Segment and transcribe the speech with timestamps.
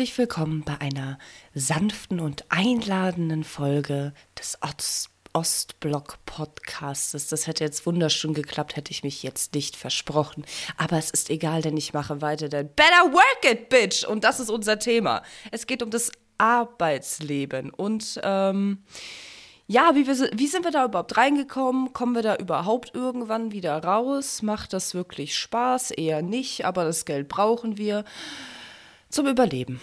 [0.00, 1.18] Herzlich willkommen bei einer
[1.52, 7.28] sanften und einladenden Folge des Ost Ostblock Podcastes.
[7.28, 10.46] Das hätte jetzt wunderschön geklappt, hätte ich mich jetzt nicht versprochen.
[10.78, 14.06] Aber es ist egal, denn ich mache weiter, denn Better Work It, Bitch!
[14.06, 15.22] Und das ist unser Thema.
[15.50, 17.68] Es geht um das Arbeitsleben.
[17.68, 18.82] Und ähm,
[19.66, 21.92] ja, wie, wir, wie sind wir da überhaupt reingekommen?
[21.92, 24.40] Kommen wir da überhaupt irgendwann wieder raus?
[24.40, 25.90] Macht das wirklich Spaß?
[25.90, 28.06] Eher nicht, aber das Geld brauchen wir
[29.10, 29.80] zum Überleben.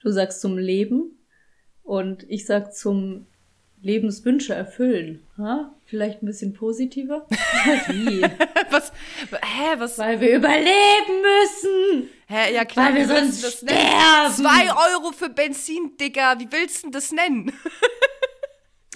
[0.00, 1.18] Du sagst zum Leben
[1.82, 3.26] und ich sag zum
[3.80, 5.26] Lebenswünsche erfüllen.
[5.38, 5.74] Ha?
[5.84, 7.26] Vielleicht ein bisschen positiver?
[7.88, 8.22] Wie?
[8.70, 8.92] was?
[9.30, 9.98] Hä, was?
[9.98, 12.08] Weil wir überleben müssen.
[12.28, 12.88] Hä, ja klar.
[12.88, 13.74] Weil wir sonst das sterben.
[13.74, 14.32] Nennen?
[14.34, 16.38] Zwei Euro für Benzin, Digga.
[16.38, 17.52] Wie willst du denn das nennen?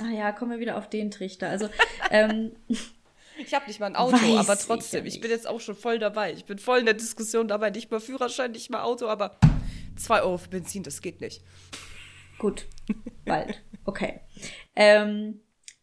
[0.00, 1.48] ah ja, kommen wir wieder auf den Trichter.
[1.48, 1.68] Also,
[2.10, 2.52] ähm,
[3.38, 5.98] Ich habe nicht mal ein Auto, aber trotzdem, ich, ich, bin jetzt auch schon voll
[5.98, 6.32] dabei.
[6.32, 7.70] Ich bin voll in der Diskussion dabei.
[7.70, 9.38] Nicht mal Führerschein, nicht mal Auto, aber
[9.96, 11.42] zwei Euro für Benzin, das geht nicht.
[12.38, 12.66] Gut,
[13.24, 13.62] bald.
[13.84, 14.20] Okay.
[14.74, 15.40] Ähm,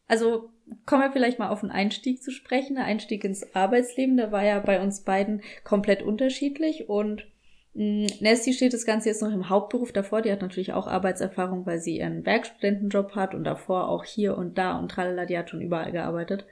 [0.08, 0.50] also
[0.86, 2.76] kommen wir vielleicht mal auf einen Einstieg zu sprechen.
[2.76, 7.26] Der Einstieg ins Arbeitsleben, der war ja bei uns beiden komplett unterschiedlich und
[7.74, 10.22] mm, Nesty steht das Ganze jetzt noch im Hauptberuf davor.
[10.22, 14.58] Die hat natürlich auch Arbeitserfahrung, weil sie ihren Werkstudentenjob hat und davor auch hier und
[14.58, 16.46] da und tralala, die hat schon überall gearbeitet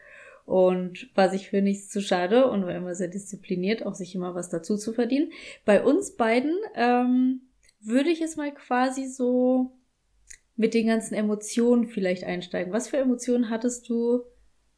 [0.51, 4.35] und war sich für nichts zu schade und war immer sehr diszipliniert, auch sich immer
[4.35, 5.31] was dazu zu verdienen.
[5.63, 7.43] Bei uns beiden ähm,
[7.79, 9.71] würde ich es mal quasi so
[10.57, 12.73] mit den ganzen Emotionen vielleicht einsteigen.
[12.73, 14.23] Was für Emotionen hattest du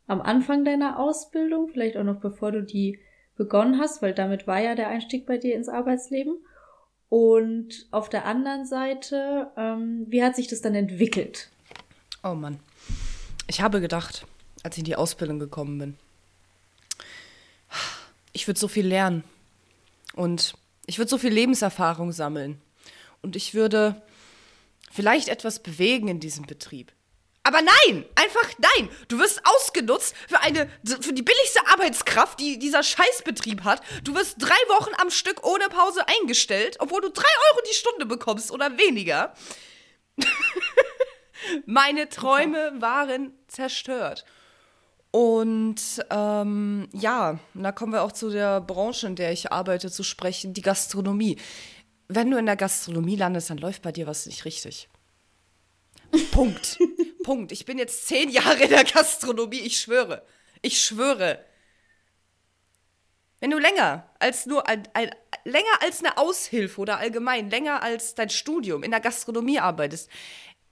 [0.06, 3.00] am Anfang deiner Ausbildung, vielleicht auch noch bevor du die
[3.36, 6.38] begonnen hast, weil damit war ja der Einstieg bei dir ins Arbeitsleben.
[7.10, 11.50] Und auf der anderen Seite, ähm, wie hat sich das dann entwickelt?
[12.24, 12.60] Oh Mann.
[13.48, 14.28] Ich habe gedacht,
[14.64, 15.98] als ich in die Ausbildung gekommen bin,
[18.32, 19.24] ich würde so viel lernen
[20.14, 20.54] und
[20.86, 22.62] ich würde so viel Lebenserfahrung sammeln
[23.22, 24.02] und ich würde
[24.92, 26.92] vielleicht etwas bewegen in diesem Betrieb.
[27.46, 28.90] Aber nein, einfach nein.
[29.10, 33.82] Du wirst ausgenutzt für eine, für die billigste Arbeitskraft, die dieser Scheißbetrieb hat.
[34.06, 38.06] Du wirst drei Wochen am Stück ohne Pause eingestellt, obwohl du drei Euro die Stunde
[38.06, 39.34] bekommst oder weniger.
[41.66, 44.24] Meine Träume waren zerstört.
[45.16, 50.04] Und ähm, ja, da kommen wir auch zu der Branche, in der ich arbeite, zu
[50.04, 51.38] sprechen, die Gastronomie
[52.08, 54.90] wenn du in der Gastronomie landest, dann läuft bei dir was nicht richtig.
[56.32, 56.78] Punkt.
[57.24, 57.52] Punkt.
[57.52, 60.26] Ich bin jetzt zehn Jahre in der Gastronomie, ich schwöre.
[60.62, 61.44] Ich schwöre.
[63.40, 65.12] Wenn du länger als nur ein, ein,
[65.44, 70.10] länger als eine Aushilfe oder allgemein länger als dein Studium in der Gastronomie arbeitest,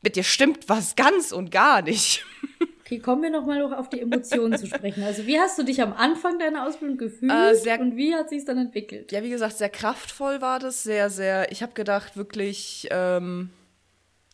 [0.02, 2.26] mit dir stimmt was ganz und gar nicht.
[2.92, 5.02] Okay, kommen wir nochmal auf die Emotionen zu sprechen.
[5.04, 8.28] Also wie hast du dich am Anfang deiner Ausbildung gefühlt äh, sehr, und wie hat
[8.28, 9.14] sich dann entwickelt?
[9.14, 11.54] Ja, wie gesagt, sehr kraftvoll war das, sehr, sehr.
[11.54, 13.50] Ich habe gedacht, wirklich, ähm,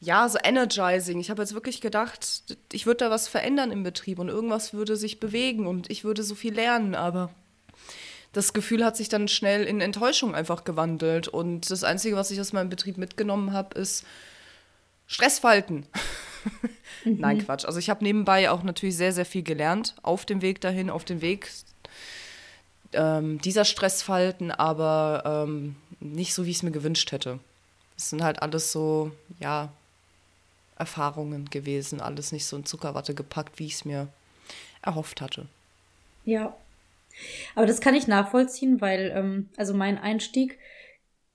[0.01, 1.19] ja, so energizing.
[1.19, 4.95] Ich habe jetzt wirklich gedacht, ich würde da was verändern im Betrieb und irgendwas würde
[4.95, 7.29] sich bewegen und ich würde so viel lernen, aber
[8.33, 11.27] das Gefühl hat sich dann schnell in Enttäuschung einfach gewandelt.
[11.27, 14.03] Und das Einzige, was ich aus meinem Betrieb mitgenommen habe, ist
[15.05, 15.85] Stressfalten.
[17.03, 17.17] Mhm.
[17.19, 17.65] Nein, Quatsch.
[17.65, 21.05] Also ich habe nebenbei auch natürlich sehr, sehr viel gelernt auf dem Weg dahin, auf
[21.05, 21.49] dem Weg
[22.93, 27.39] ähm, dieser Stressfalten, aber ähm, nicht so, wie ich es mir gewünscht hätte.
[27.95, 29.71] Es sind halt alles so, ja,
[30.77, 34.07] Erfahrungen gewesen, alles nicht so in Zuckerwatte gepackt, wie ich es mir
[34.81, 35.47] erhofft hatte.
[36.25, 36.55] Ja.
[37.55, 40.59] Aber das kann ich nachvollziehen, weil, ähm, also mein Einstieg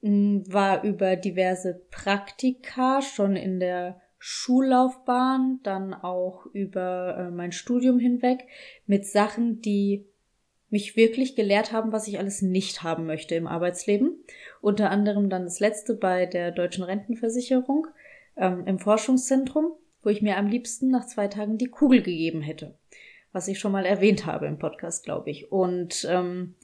[0.03, 8.47] war über diverse Praktika schon in der Schullaufbahn, dann auch über äh, mein Studium hinweg
[8.87, 10.07] mit Sachen, die
[10.71, 14.15] mich wirklich gelehrt haben, was ich alles nicht haben möchte im Arbeitsleben.
[14.61, 17.89] Unter anderem dann das letzte bei der Deutschen Rentenversicherung
[18.37, 19.73] ähm, im Forschungszentrum,
[20.05, 22.77] wo ich mir am liebsten nach zwei Tagen die Kugel gegeben hätte.
[23.33, 25.51] Was ich schon mal erwähnt habe im Podcast, glaube ich.
[25.51, 26.55] Und ähm,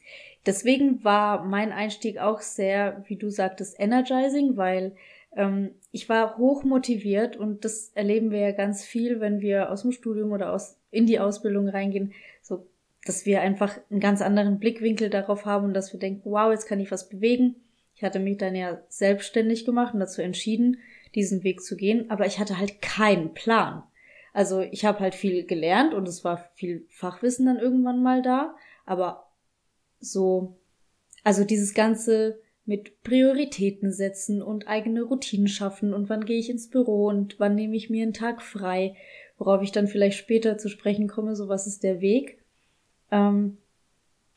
[0.46, 4.94] deswegen war mein Einstieg auch sehr, wie du sagtest, energizing, weil
[5.92, 9.92] ich war hoch motiviert und das erleben wir ja ganz viel, wenn wir aus dem
[9.92, 12.12] Studium oder aus, in die Ausbildung reingehen,
[12.42, 12.66] so,
[13.04, 16.66] dass wir einfach einen ganz anderen Blickwinkel darauf haben und dass wir denken, wow, jetzt
[16.66, 17.56] kann ich was bewegen.
[17.94, 20.78] Ich hatte mich dann ja selbstständig gemacht und dazu entschieden,
[21.14, 23.82] diesen Weg zu gehen, aber ich hatte halt keinen Plan.
[24.32, 28.56] Also ich habe halt viel gelernt und es war viel Fachwissen dann irgendwann mal da,
[28.86, 29.30] aber
[30.00, 30.56] so,
[31.24, 36.68] also dieses ganze mit Prioritäten setzen und eigene Routinen schaffen und wann gehe ich ins
[36.68, 38.94] Büro und wann nehme ich mir einen Tag frei,
[39.38, 42.44] worauf ich dann vielleicht später zu sprechen komme, so was ist der Weg.
[43.10, 43.56] Ähm,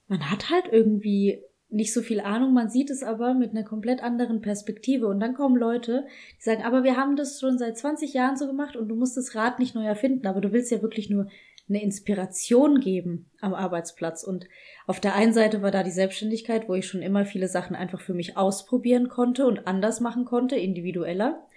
[0.07, 4.01] man hat halt irgendwie nicht so viel Ahnung, man sieht es aber mit einer komplett
[4.01, 5.07] anderen Perspektive.
[5.07, 6.05] Und dann kommen Leute,
[6.37, 9.17] die sagen, aber wir haben das schon seit 20 Jahren so gemacht und du musst
[9.17, 11.27] das Rad nicht neu erfinden, aber du willst ja wirklich nur
[11.69, 14.23] eine Inspiration geben am Arbeitsplatz.
[14.23, 14.47] Und
[14.87, 18.01] auf der einen Seite war da die Selbstständigkeit, wo ich schon immer viele Sachen einfach
[18.01, 21.47] für mich ausprobieren konnte und anders machen konnte, individueller.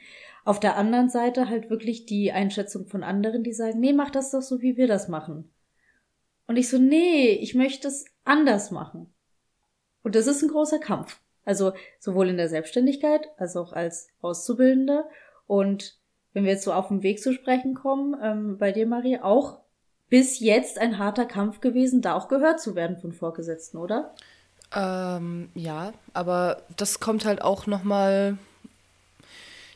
[0.45, 4.31] Auf der anderen Seite halt wirklich die Einschätzung von anderen, die sagen, nee, mach das
[4.31, 5.51] doch so, wie wir das machen.
[6.47, 9.13] Und ich so, nee, ich möchte es anders machen.
[10.03, 11.21] Und das ist ein großer Kampf.
[11.45, 15.05] Also sowohl in der Selbstständigkeit als auch als Auszubildende.
[15.47, 15.99] Und
[16.33, 19.64] wenn wir jetzt so auf den Weg zu sprechen kommen, ähm, bei dir, Marie, auch
[20.15, 24.15] bis jetzt ein harter Kampf gewesen, da auch gehört zu werden von Vorgesetzten, oder?
[24.73, 28.39] Ähm, ja, aber das kommt halt auch nochmal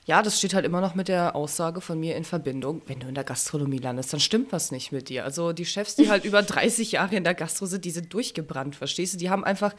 [0.05, 3.08] ja, das steht halt immer noch mit der Aussage von mir in Verbindung, wenn du
[3.08, 5.25] in der Gastronomie landest, dann stimmt was nicht mit dir.
[5.25, 8.76] Also die Chefs, die halt über 30 Jahre in der Gastro sind, die sind durchgebrannt,
[8.76, 9.19] verstehst du?
[9.19, 9.75] Die haben einfach,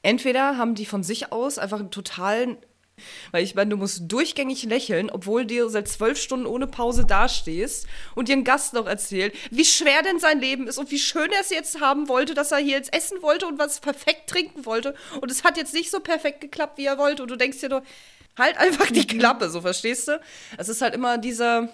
[0.00, 2.56] entweder haben die von sich aus einfach einen totalen
[3.30, 7.86] weil ich meine, du musst durchgängig lächeln, obwohl du seit zwölf Stunden ohne Pause dastehst
[8.14, 11.30] und dir ein Gast noch erzählt, wie schwer denn sein Leben ist und wie schön
[11.30, 14.64] er es jetzt haben wollte, dass er hier jetzt essen wollte und was perfekt trinken
[14.64, 14.94] wollte.
[15.20, 17.22] Und es hat jetzt nicht so perfekt geklappt, wie er wollte.
[17.22, 17.82] Und du denkst dir nur,
[18.38, 19.06] Halt einfach die.
[19.06, 20.20] Klappe, so verstehst du?
[20.58, 21.68] Es ist halt immer dieser,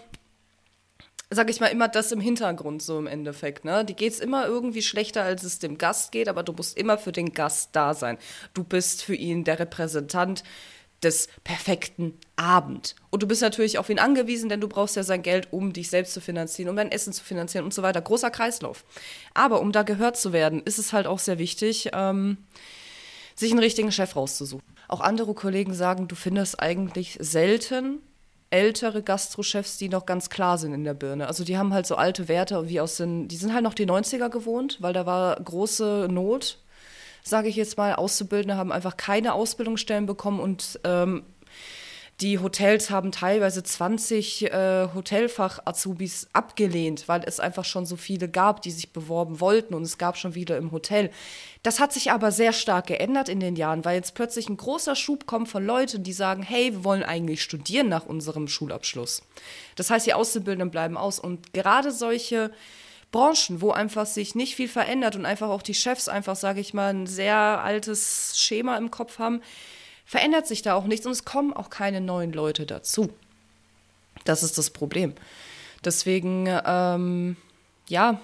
[1.31, 3.65] sag ich mal, immer das im Hintergrund so im Endeffekt.
[3.65, 3.85] Ne?
[3.85, 7.13] Die geht's immer irgendwie schlechter, als es dem Gast geht, aber du musst immer für
[7.13, 8.17] den Gast da sein.
[8.55, 10.45] Du bist für ihn der Repräsentant
[11.03, 12.95] des perfekten Abend.
[13.11, 15.91] Und du bist natürlich auf ihn angewiesen, denn du brauchst ja sein Geld, um dich
[15.91, 18.01] selbst zu finanzieren, um dein Essen zu finanzieren und so weiter.
[18.01, 18.85] Großer Kreislauf.
[19.35, 22.39] Aber um da gehört zu werden, ist es halt auch sehr wichtig, ähm,
[23.35, 24.65] sich einen richtigen Chef rauszusuchen.
[24.89, 28.01] Auch andere Kollegen sagen, du findest eigentlich selten
[28.53, 31.27] ältere Gastrochefs, die noch ganz klar sind in der Birne.
[31.27, 33.87] Also die haben halt so alte Werte wie aus den, die sind halt noch die
[33.87, 36.59] 90er gewohnt, weil da war große Not,
[37.23, 37.95] sage ich jetzt mal.
[37.95, 41.25] Auszubildende haben einfach keine Ausbildungsstellen bekommen und ähm,
[42.21, 48.63] die Hotels haben teilweise 20 äh, Hotelfach-Azubis abgelehnt, weil es einfach schon so viele gab,
[48.63, 51.11] die sich beworben wollten und es gab schon wieder im Hotel.
[51.65, 54.95] Das hat sich aber sehr stark geändert in den Jahren, weil jetzt plötzlich ein großer
[54.95, 59.23] Schub kommt von Leuten, die sagen, hey, wir wollen eigentlich studieren nach unserem Schulabschluss.
[59.75, 62.53] Das heißt, die Auszubildenden bleiben aus und gerade solche
[63.13, 66.75] Branchen, wo einfach sich nicht viel verändert und einfach auch die Chefs einfach, sage ich
[66.75, 69.43] mal, ein sehr altes Schema im Kopf haben,
[70.05, 73.11] verändert sich da auch nichts und es kommen auch keine neuen Leute dazu.
[74.25, 75.15] Das ist das Problem.
[75.85, 77.37] Deswegen, ähm,
[77.89, 78.21] ja,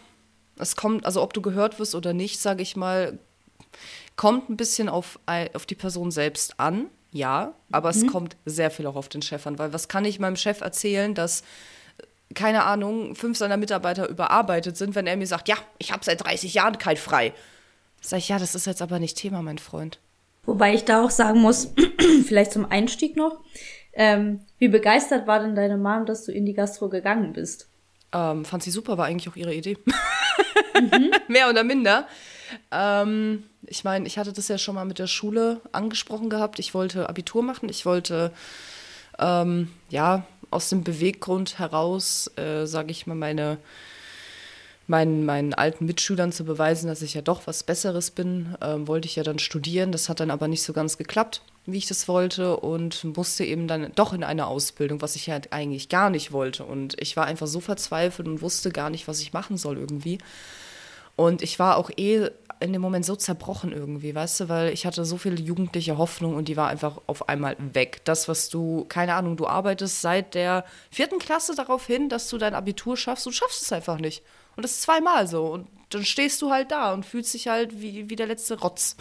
[0.56, 3.18] es kommt, also ob du gehört wirst oder nicht, sage ich mal,
[4.16, 5.18] kommt ein bisschen auf,
[5.54, 8.00] auf die Person selbst an, ja, aber mhm.
[8.00, 10.60] es kommt sehr viel auch auf den Chef an, weil was kann ich meinem Chef
[10.60, 11.42] erzählen, dass
[12.34, 16.22] keine Ahnung, fünf seiner Mitarbeiter überarbeitet sind, wenn er mir sagt, ja, ich habe seit
[16.22, 17.32] 30 Jahren kein frei.
[18.00, 19.98] Sag ich, ja, das ist jetzt aber nicht Thema, mein Freund.
[20.44, 21.72] Wobei ich da auch sagen muss,
[22.26, 23.40] vielleicht zum Einstieg noch,
[23.92, 27.68] ähm, wie begeistert war denn deine Mom, dass du in die Gastro gegangen bist?
[28.12, 29.76] Ähm, fand sie super, war eigentlich auch ihre Idee.
[30.80, 31.10] Mhm.
[31.26, 32.06] Mehr oder minder.
[32.70, 36.60] Ähm, ich meine, ich hatte das ja schon mal mit der Schule angesprochen gehabt.
[36.60, 37.68] Ich wollte Abitur machen.
[37.68, 38.32] Ich wollte,
[39.18, 43.58] ähm, ja, aus dem Beweggrund heraus, äh, sage ich mal, meine
[44.88, 49.06] meinen, meinen alten Mitschülern zu beweisen, dass ich ja doch was Besseres bin, ähm, wollte
[49.06, 49.92] ich ja dann studieren.
[49.92, 53.68] Das hat dann aber nicht so ganz geklappt, wie ich das wollte und musste eben
[53.68, 56.64] dann doch in eine Ausbildung, was ich ja eigentlich gar nicht wollte.
[56.64, 60.18] Und ich war einfach so verzweifelt und wusste gar nicht, was ich machen soll irgendwie.
[61.16, 64.86] Und ich war auch eh in dem Moment so zerbrochen irgendwie, weißt du, weil ich
[64.86, 68.00] hatte so viele jugendliche Hoffnung und die war einfach auf einmal weg.
[68.04, 72.38] Das, was du, keine Ahnung, du arbeitest seit der vierten Klasse darauf hin, dass du
[72.38, 74.22] dein Abitur schaffst, du schaffst es einfach nicht.
[74.56, 75.46] Und das zweimal so.
[75.46, 78.96] Und dann stehst du halt da und fühlst dich halt wie, wie der letzte Rotz.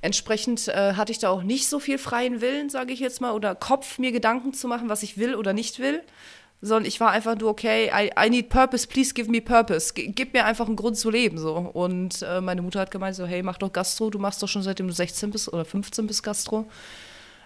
[0.00, 3.32] Entsprechend äh, hatte ich da auch nicht so viel freien Willen, sage ich jetzt mal,
[3.32, 6.02] oder Kopf, mir Gedanken zu machen, was ich will oder nicht will.
[6.64, 9.92] Sondern ich war einfach nur, okay, I, I need purpose, please give me purpose.
[9.92, 11.36] G gib mir einfach einen Grund zu leben.
[11.36, 11.54] so.
[11.56, 14.62] Und äh, meine Mutter hat gemeint, so, hey, mach doch Gastro, du machst doch schon
[14.62, 16.66] seitdem du 16 bist oder 15 bist Gastro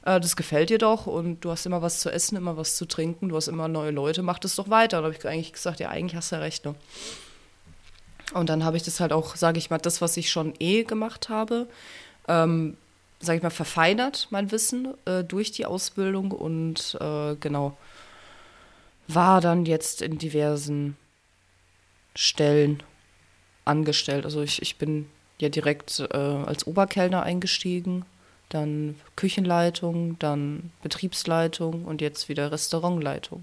[0.05, 2.87] äh, das gefällt dir doch und du hast immer was zu essen, immer was zu
[2.87, 4.99] trinken, du hast immer neue Leute, mach das doch weiter.
[4.99, 6.65] Und da habe ich eigentlich gesagt, ja, eigentlich hast du ja recht.
[6.65, 6.75] Ne?
[8.33, 10.85] Und dann habe ich das halt auch, sage ich mal, das, was ich schon eh
[10.85, 11.67] gemacht habe,
[12.29, 12.77] ähm,
[13.21, 17.77] sage ich mal, verfeinert, mein Wissen äh, durch die Ausbildung und äh, genau,
[19.09, 20.97] war dann jetzt in diversen
[22.15, 22.83] Stellen
[23.65, 24.25] angestellt.
[24.25, 25.07] Also ich, ich bin
[25.39, 28.05] ja direkt äh, als Oberkellner eingestiegen
[28.49, 33.43] dann Küchenleitung, dann Betriebsleitung und jetzt wieder Restaurantleitung.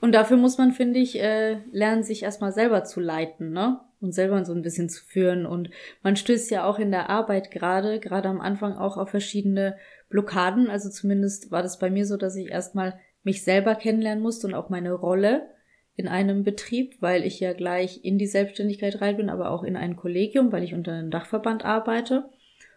[0.00, 3.80] Und dafür muss man, finde ich, äh, lernen, sich erstmal selber zu leiten, ne?
[4.00, 5.46] und selber so ein bisschen zu führen.
[5.46, 5.70] Und
[6.02, 9.78] man stößt ja auch in der Arbeit gerade, gerade am Anfang auch auf verschiedene
[10.10, 10.68] Blockaden.
[10.68, 14.54] Also zumindest war das bei mir so, dass ich erstmal mich selber kennenlernen musste und
[14.54, 15.48] auch meine Rolle
[15.96, 19.76] in einem Betrieb, weil ich ja gleich in die Selbstständigkeit rein bin, aber auch in
[19.76, 22.28] ein Kollegium, weil ich unter einem Dachverband arbeite.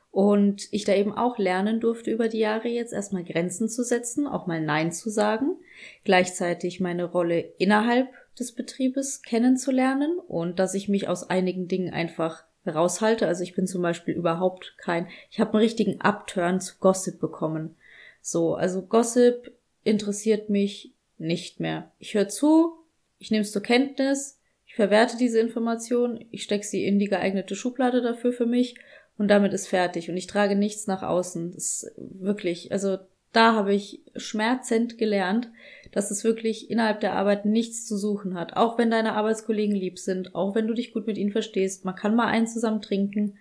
[0.10, 4.26] Und ich da eben auch lernen durfte über die Jahre jetzt erstmal Grenzen zu setzen,
[4.26, 5.58] auch mal Nein zu sagen,
[6.06, 8.08] gleichzeitig meine Rolle innerhalb
[8.40, 13.28] des Betriebes kennenzulernen und dass ich mich aus einigen Dingen einfach raushalte.
[13.28, 17.76] Also ich bin zum Beispiel überhaupt kein, ich habe einen richtigen Upturn zu Gossip bekommen.
[18.22, 21.92] So, also Gossip interessiert mich nicht mehr.
[22.00, 22.74] Ich höre zu,
[23.20, 27.56] ich nehme es zur Kenntnis, ich verwerte diese Information, ich stecke sie in die geeignete
[27.56, 28.76] Schublade dafür für mich
[29.18, 31.54] und damit ist fertig und ich trage nichts nach außen.
[31.54, 32.98] Das ist wirklich, also
[33.34, 35.50] da habe ich schmerzend gelernt,
[35.92, 38.56] dass es wirklich innerhalb der Arbeit nichts zu suchen hat.
[38.56, 41.96] Auch wenn deine Arbeitskollegen lieb sind, auch wenn du dich gut mit ihnen verstehst, man
[41.96, 43.38] kann mal einen zusammen trinken,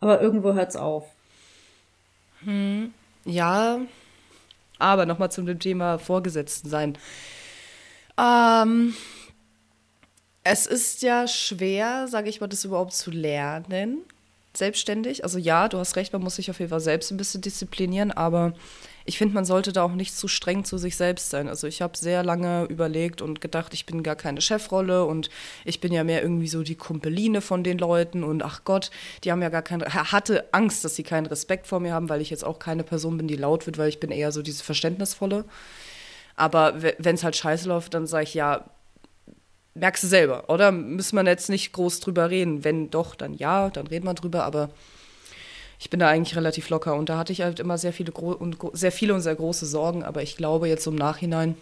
[0.00, 1.06] aber irgendwo hört's auf.
[2.44, 2.92] Hm,
[3.24, 3.80] ja,
[4.78, 6.98] aber nochmal zum Thema Vorgesetzten sein.
[8.18, 8.94] Ähm,
[10.44, 14.02] es ist ja schwer, sage ich mal, das überhaupt zu lernen,
[14.54, 15.24] selbstständig.
[15.24, 18.12] Also ja, du hast recht, man muss sich auf jeden Fall selbst ein bisschen disziplinieren,
[18.12, 18.52] aber
[19.06, 21.48] ich finde, man sollte da auch nicht zu streng zu sich selbst sein.
[21.48, 25.28] Also ich habe sehr lange überlegt und gedacht, ich bin gar keine Chefrolle und
[25.64, 28.90] ich bin ja mehr irgendwie so die Kumpeline von den Leuten und ach Gott,
[29.22, 32.22] die haben ja gar keinen, hatte Angst, dass sie keinen Respekt vor mir haben, weil
[32.22, 34.64] ich jetzt auch keine Person bin, die laut wird, weil ich bin eher so diese
[34.64, 35.44] Verständnisvolle.
[36.36, 38.64] Aber wenn es halt scheiße läuft, dann sage ich ja,
[39.74, 40.72] merkst du selber, oder?
[40.72, 42.64] Müssen wir jetzt nicht groß drüber reden.
[42.64, 44.70] Wenn doch, dann ja, dann reden wir drüber, aber
[45.84, 48.56] ich bin da eigentlich relativ locker und da hatte ich halt immer sehr viele und
[48.72, 51.56] sehr viele und sehr große Sorgen, aber ich glaube jetzt im Nachhinein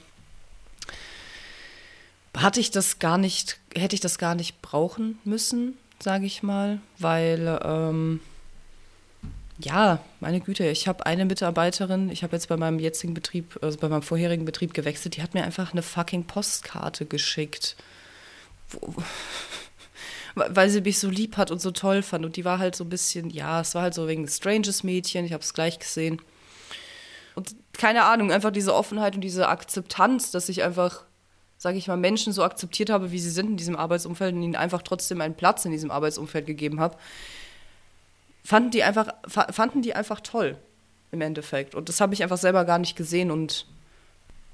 [2.37, 6.79] hatte ich das gar nicht, hätte ich das gar nicht brauchen müssen, sage ich mal,
[7.00, 8.21] weil ähm,
[9.59, 13.76] ja, meine Güte, ich habe eine Mitarbeiterin, ich habe jetzt bei meinem jetzigen Betrieb, also
[13.76, 17.75] bei meinem vorherigen Betrieb gewechselt, die hat mir einfach eine fucking Postkarte geschickt.
[18.71, 18.95] Wo,
[20.34, 22.24] weil sie mich so lieb hat und so toll fand.
[22.24, 25.24] Und die war halt so ein bisschen, ja, es war halt so wegen Stranges Mädchen,
[25.24, 26.20] ich habe es gleich gesehen.
[27.34, 31.04] Und keine Ahnung, einfach diese Offenheit und diese Akzeptanz, dass ich einfach,
[31.58, 34.56] sage ich mal, Menschen so akzeptiert habe, wie sie sind in diesem Arbeitsumfeld und ihnen
[34.56, 36.96] einfach trotzdem einen Platz in diesem Arbeitsumfeld gegeben habe,
[38.44, 40.58] fanden die einfach, fanden die einfach toll
[41.10, 41.74] im Endeffekt.
[41.74, 43.66] Und das habe ich einfach selber gar nicht gesehen und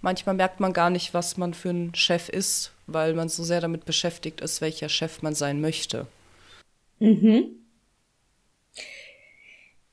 [0.01, 3.61] manchmal merkt man gar nicht, was man für ein Chef ist, weil man so sehr
[3.61, 6.07] damit beschäftigt ist, welcher Chef man sein möchte.
[6.99, 7.57] Mhm.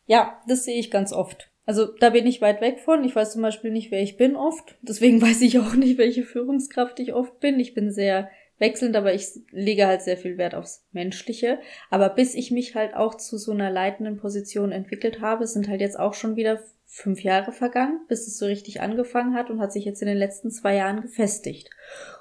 [0.07, 1.49] Ja, das sehe ich ganz oft.
[1.65, 3.03] Also da bin ich weit weg von.
[3.03, 4.75] Ich weiß zum Beispiel nicht, wer ich bin oft.
[4.81, 7.59] Deswegen weiß ich auch nicht, welche Führungskraft ich oft bin.
[7.59, 11.59] Ich bin sehr wechselnd, aber ich lege halt sehr viel Wert aufs Menschliche.
[11.89, 15.81] Aber bis ich mich halt auch zu so einer leitenden Position entwickelt habe, sind halt
[15.81, 16.61] jetzt auch schon wieder
[16.95, 20.17] fünf Jahre vergangen, bis es so richtig angefangen hat und hat sich jetzt in den
[20.17, 21.69] letzten zwei Jahren gefestigt.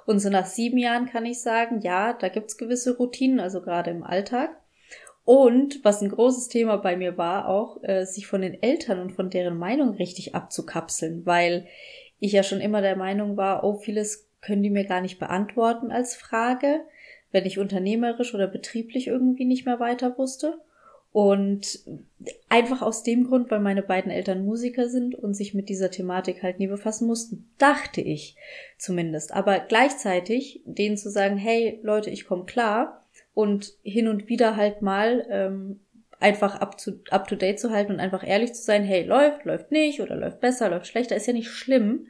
[0.05, 3.91] Und so nach sieben Jahren kann ich sagen, ja, da gibt's gewisse Routinen, also gerade
[3.91, 4.49] im Alltag.
[5.23, 9.13] Und was ein großes Thema bei mir war, auch äh, sich von den Eltern und
[9.13, 11.67] von deren Meinung richtig abzukapseln, weil
[12.19, 15.89] ich ja schon immer der Meinung war, oh, vieles können die mir gar nicht beantworten
[15.89, 16.81] als Frage,
[17.31, 20.59] wenn ich unternehmerisch oder betrieblich irgendwie nicht mehr weiter wusste.
[21.15, 21.79] Und
[22.49, 26.43] einfach aus dem Grund, weil meine beiden Eltern Musiker sind und sich mit dieser Thematik
[26.43, 28.35] halt nie befassen mussten, dachte ich
[28.77, 29.31] zumindest.
[29.33, 34.81] Aber gleichzeitig denen zu sagen, hey Leute, ich komme klar und hin und wieder halt
[34.81, 35.79] mal ähm,
[36.19, 39.45] einfach up to, up to date zu halten und einfach ehrlich zu sein, hey, läuft,
[39.45, 42.07] läuft nicht oder läuft besser, läuft schlechter, ist ja nicht schlimm.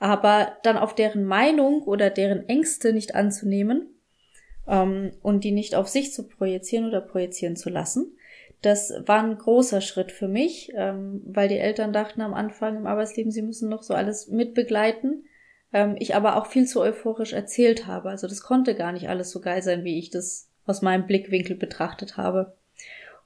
[0.00, 3.90] Aber dann auf deren Meinung oder deren Ängste nicht anzunehmen
[4.66, 8.15] ähm, und die nicht auf sich zu projizieren oder projizieren zu lassen,
[8.62, 12.86] das war ein großer Schritt für mich, ähm, weil die Eltern dachten am Anfang im
[12.86, 15.24] Arbeitsleben, sie müssen noch so alles mitbegleiten.
[15.72, 18.10] Ähm, ich aber auch viel zu euphorisch erzählt habe.
[18.10, 21.56] Also das konnte gar nicht alles so geil sein, wie ich das aus meinem Blickwinkel
[21.56, 22.56] betrachtet habe.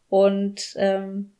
[0.08, 1.32] Und ähm,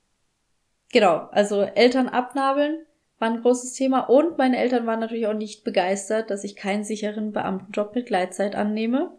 [0.93, 2.87] genau, also Eltern abnabeln
[3.19, 4.01] war ein großes Thema.
[4.01, 8.55] Und meine Eltern waren natürlich auch nicht begeistert, dass ich keinen sicheren Beamtenjob mit Gleitzeit
[8.55, 9.11] annehme.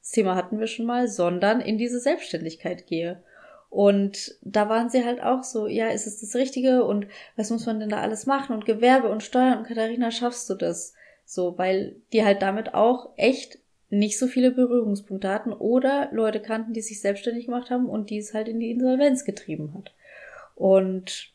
[0.00, 3.22] Das Thema hatten wir schon mal, sondern in diese Selbstständigkeit gehe.
[3.74, 7.66] Und da waren sie halt auch so, ja, ist es das Richtige und was muss
[7.66, 10.94] man denn da alles machen und Gewerbe und Steuern und Katharina, schaffst du das?
[11.24, 13.58] So, weil die halt damit auch echt
[13.90, 18.18] nicht so viele Berührungspunkte hatten oder Leute kannten, die sich selbstständig gemacht haben und die
[18.18, 19.92] es halt in die Insolvenz getrieben hat.
[20.54, 21.32] Und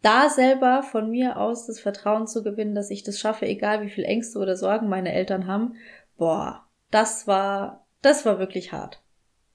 [0.00, 3.90] da selber von mir aus das Vertrauen zu gewinnen, dass ich das schaffe, egal wie
[3.90, 5.74] viel Ängste oder Sorgen meine Eltern haben,
[6.16, 9.02] boah, das war, das war wirklich hart.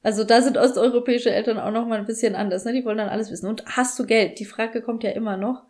[0.05, 2.73] Also da sind osteuropäische Eltern auch noch mal ein bisschen anders, ne?
[2.73, 3.47] Die wollen dann alles wissen.
[3.49, 4.37] Und hast du Geld?
[4.37, 5.63] Die Frage kommt ja immer noch.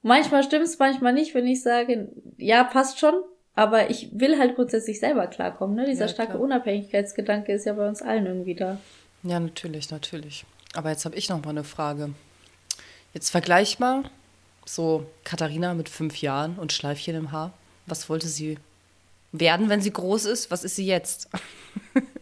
[0.00, 2.08] Manchmal stimmt's, manchmal nicht, wenn ich sage,
[2.38, 3.12] ja, passt schon,
[3.54, 5.84] aber ich will halt grundsätzlich selber klarkommen, ne?
[5.84, 8.78] Dieser ja, starke Unabhängigkeitsgedanke ist ja bei uns allen irgendwie da.
[9.22, 10.46] Ja, natürlich, natürlich.
[10.72, 12.14] Aber jetzt habe ich noch mal eine Frage.
[13.12, 14.04] Jetzt vergleich mal
[14.64, 17.52] so Katharina mit fünf Jahren und Schleifchen im Haar.
[17.84, 18.56] Was wollte sie
[19.32, 20.50] werden, wenn sie groß ist?
[20.50, 21.28] Was ist sie jetzt?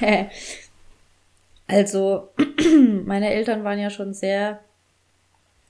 [1.68, 2.28] also,
[3.04, 4.60] meine Eltern waren ja schon sehr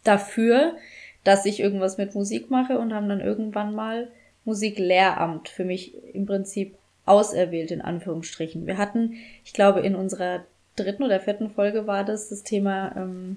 [0.05, 0.77] dafür,
[1.25, 4.09] dass ich irgendwas mit Musik mache und haben dann irgendwann mal
[4.45, 6.75] Musiklehramt für mich im Prinzip
[7.07, 8.67] auserwählt, in Anführungsstrichen.
[8.67, 9.15] Wir hatten,
[9.45, 10.45] ich glaube, in unserer
[10.77, 13.37] dritten oder vierten Folge war das das Thema ähm,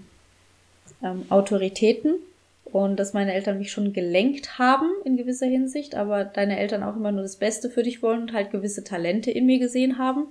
[1.04, 2.16] ähm, Autoritäten
[2.64, 6.96] und dass meine Eltern mich schon gelenkt haben in gewisser Hinsicht, aber deine Eltern auch
[6.96, 10.28] immer nur das Beste für dich wollen und halt gewisse Talente in mir gesehen haben,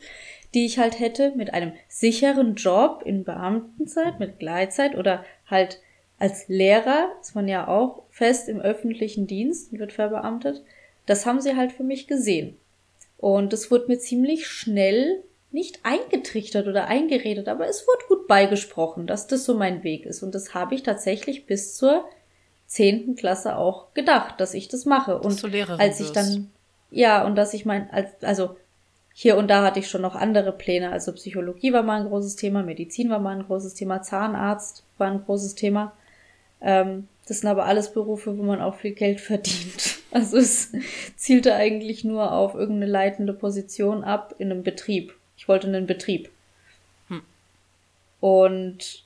[0.55, 5.81] die ich halt hätte mit einem sicheren Job in Beamtenzeit, mit Gleitzeit oder halt
[6.19, 10.63] als Lehrer, ist man ja auch fest im öffentlichen Dienst und wird verbeamtet.
[11.07, 12.57] Das haben sie halt für mich gesehen.
[13.19, 19.07] Und es wurde mir ziemlich schnell nicht eingetrichtert oder eingeredet, aber es wurde gut beigesprochen,
[19.07, 20.23] dass das so mein Weg ist.
[20.23, 22.05] Und das habe ich tatsächlich bis zur
[22.67, 25.19] zehnten Klasse auch gedacht, dass ich das mache.
[25.19, 25.45] Und
[25.79, 26.51] als ich dann,
[26.91, 28.57] ja, und dass ich mein, als, also
[29.17, 30.91] hier und da hatte ich schon noch andere Pläne.
[30.91, 35.09] Also Psychologie war mal ein großes Thema, Medizin war mal ein großes Thema, Zahnarzt war
[35.09, 35.93] ein großes Thema.
[36.61, 39.99] Ähm, das sind aber alles Berufe, wo man auch viel Geld verdient.
[40.11, 40.73] Also es
[41.17, 45.15] zielte eigentlich nur auf irgendeine leitende Position ab in einem Betrieb.
[45.37, 46.31] Ich wollte einen Betrieb.
[47.07, 47.23] Hm.
[48.21, 49.05] Und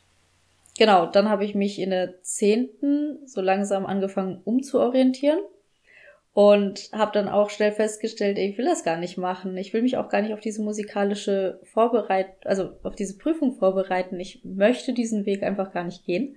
[0.79, 5.41] genau, dann habe ich mich in der zehnten so langsam angefangen umzuorientieren
[6.33, 9.57] und habe dann auch schnell festgestellt, ich will das gar nicht machen.
[9.57, 14.21] Ich will mich auch gar nicht auf diese musikalische Vorbereitung, also auf diese Prüfung vorbereiten.
[14.21, 16.37] Ich möchte diesen Weg einfach gar nicht gehen.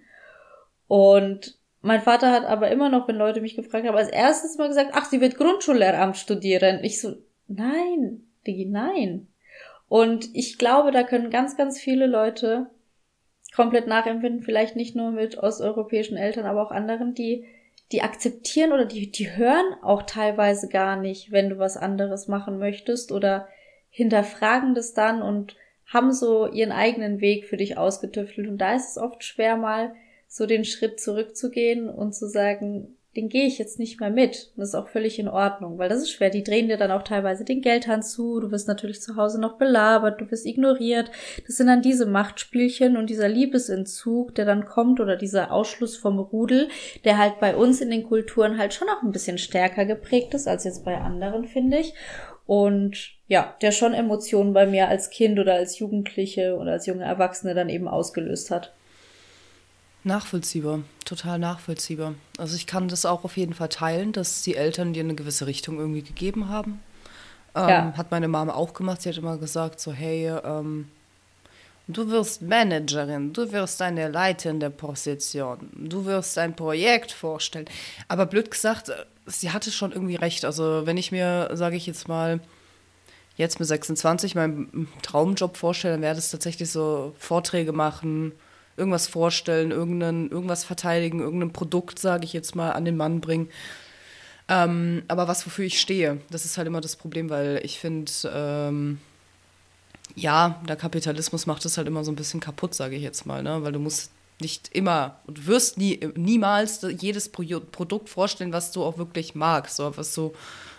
[0.88, 4.68] Und mein Vater hat aber immer noch, wenn Leute mich gefragt haben, als erstes mal
[4.68, 6.84] gesagt, ach, sie wird Grundschullehramt studieren.
[6.84, 7.16] Ich so,
[7.48, 9.28] nein, Digi, nein.
[9.88, 12.70] Und ich glaube, da können ganz, ganz viele Leute
[13.56, 17.46] komplett nachempfinden, vielleicht nicht nur mit osteuropäischen Eltern, aber auch anderen, die
[17.92, 22.58] die akzeptieren oder die, die hören auch teilweise gar nicht, wenn du was anderes machen
[22.58, 23.48] möchtest oder
[23.90, 28.48] hinterfragen das dann und haben so ihren eigenen Weg für dich ausgetüftelt.
[28.48, 29.94] Und da ist es oft schwer, mal
[30.28, 34.52] so den Schritt zurückzugehen und zu sagen, den gehe ich jetzt nicht mehr mit.
[34.56, 36.30] Und das ist auch völlig in Ordnung, weil das ist schwer.
[36.30, 38.39] Die drehen dir dann auch teilweise den Geldhand zu.
[38.39, 41.12] Du wirst natürlich zu Hause noch belabert, du wirst ignoriert.
[41.45, 46.19] Das sind dann diese Machtspielchen und dieser Liebesentzug, der dann kommt oder dieser Ausschluss vom
[46.19, 46.69] Rudel,
[47.04, 50.47] der halt bei uns in den Kulturen halt schon auch ein bisschen stärker geprägt ist
[50.47, 51.93] als jetzt bei anderen, finde ich.
[52.45, 57.04] Und ja, der schon Emotionen bei mir als Kind oder als Jugendliche oder als junge
[57.04, 58.74] Erwachsene dann eben ausgelöst hat.
[60.04, 62.16] Nachvollziehbar, total nachvollziehbar.
[62.38, 65.46] Also ich kann das auch auf jeden Fall teilen, dass die Eltern dir eine gewisse
[65.46, 66.80] Richtung irgendwie gegeben haben.
[67.54, 67.94] Ähm, ja.
[67.96, 69.02] Hat meine Mama auch gemacht.
[69.02, 70.88] Sie hat immer gesagt so, hey, ähm,
[71.88, 77.66] du wirst Managerin, du wirst eine leitende Position, du wirst ein Projekt vorstellen.
[78.08, 80.46] Aber blöd gesagt, äh, sie hatte schon irgendwie recht.
[80.46, 82.40] Also wenn ich mir, sage ich jetzt mal,
[83.38, 88.34] jetzt mit 26 meinen Traumjob vorstelle, dann wäre das tatsächlich so Vorträge machen,
[88.82, 93.48] irgendwas vorstellen, irgendein, irgendwas verteidigen, irgendein Produkt, sage ich jetzt mal, an den Mann bringen.
[94.50, 98.12] Ähm, aber was, wofür ich stehe, das ist halt immer das Problem, weil ich finde,
[98.34, 99.00] ähm,
[100.15, 103.44] ja, der Kapitalismus macht es halt immer so ein bisschen kaputt, sage ich jetzt mal,
[103.44, 103.63] ne?
[103.63, 108.84] weil du musst nicht immer und wirst nie, niemals jedes Pro Produkt vorstellen, was du
[108.84, 110.34] auch wirklich magst, so, was du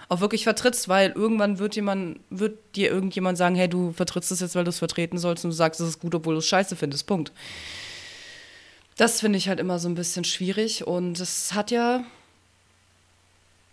[0.09, 4.41] auch wirklich vertrittst, weil irgendwann wird jemand, wird dir irgendjemand sagen, hey, du vertrittst es
[4.41, 6.47] jetzt, weil du es vertreten sollst und du sagst, es ist gut, obwohl du es
[6.47, 7.07] scheiße findest.
[7.07, 7.33] Punkt.
[8.97, 12.05] Das finde ich halt immer so ein bisschen schwierig und es hat ja,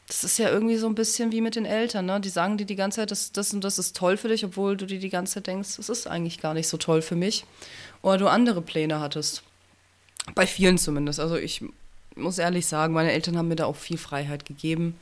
[0.08, 2.19] das ist ja irgendwie so ein bisschen wie mit den Eltern, ne?
[2.19, 4.77] Die sagen dir die ganze Zeit, das, das und das ist toll für dich, obwohl
[4.77, 7.45] du dir die ganze Zeit denkst, das ist eigentlich gar nicht so toll für mich.
[8.01, 9.43] Oder du andere Pläne hattest.
[10.36, 11.19] Bei vielen zumindest.
[11.19, 11.63] Also ich
[12.15, 14.95] muss ehrlich sagen, meine Eltern haben mir da auch viel Freiheit gegeben.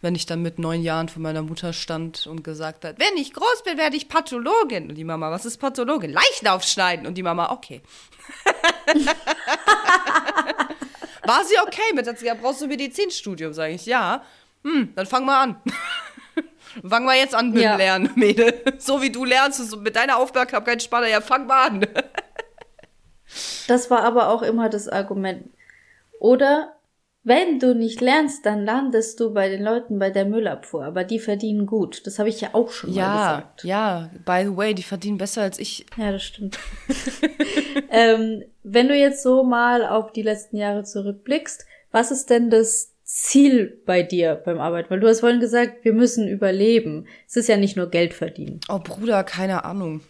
[0.00, 3.32] Wenn ich dann mit neun Jahren vor meiner Mutter stand und gesagt hat, wenn ich
[3.32, 4.90] groß bin, werde ich Pathologin.
[4.90, 6.12] Und die Mama, was ist Pathologin?
[6.12, 7.04] Leichen aufschneiden.
[7.06, 7.82] Und die Mama, okay.
[11.24, 12.06] War sie okay mit?
[12.06, 13.52] Hat sie brauchst du ein Medizinstudium?
[13.52, 14.22] Sage ich, ja.
[14.62, 15.60] Hm, dann fang mal an.
[16.88, 17.76] fang mal jetzt an mit ja.
[17.76, 18.62] Lernen, Mädel.
[18.78, 21.86] So wie du lernst, so mit deiner Aufmerksamkeitsspanne, ja, fang mal an.
[23.66, 25.50] das war aber auch immer das Argument.
[26.20, 26.77] Oder
[27.28, 31.18] wenn du nicht lernst, dann landest du bei den Leuten bei der Müllabfuhr, aber die
[31.18, 32.06] verdienen gut.
[32.06, 33.64] Das habe ich ja auch schon ja, mal gesagt.
[33.64, 35.84] Ja, by the way, die verdienen besser als ich.
[35.96, 36.58] Ja, das stimmt.
[37.90, 42.94] ähm, wenn du jetzt so mal auf die letzten Jahre zurückblickst, was ist denn das
[43.04, 44.90] Ziel bei dir beim Arbeiten?
[44.90, 47.06] Weil du hast vorhin gesagt, wir müssen überleben.
[47.26, 48.60] Es ist ja nicht nur Geld verdienen.
[48.68, 50.00] Oh Bruder, keine Ahnung.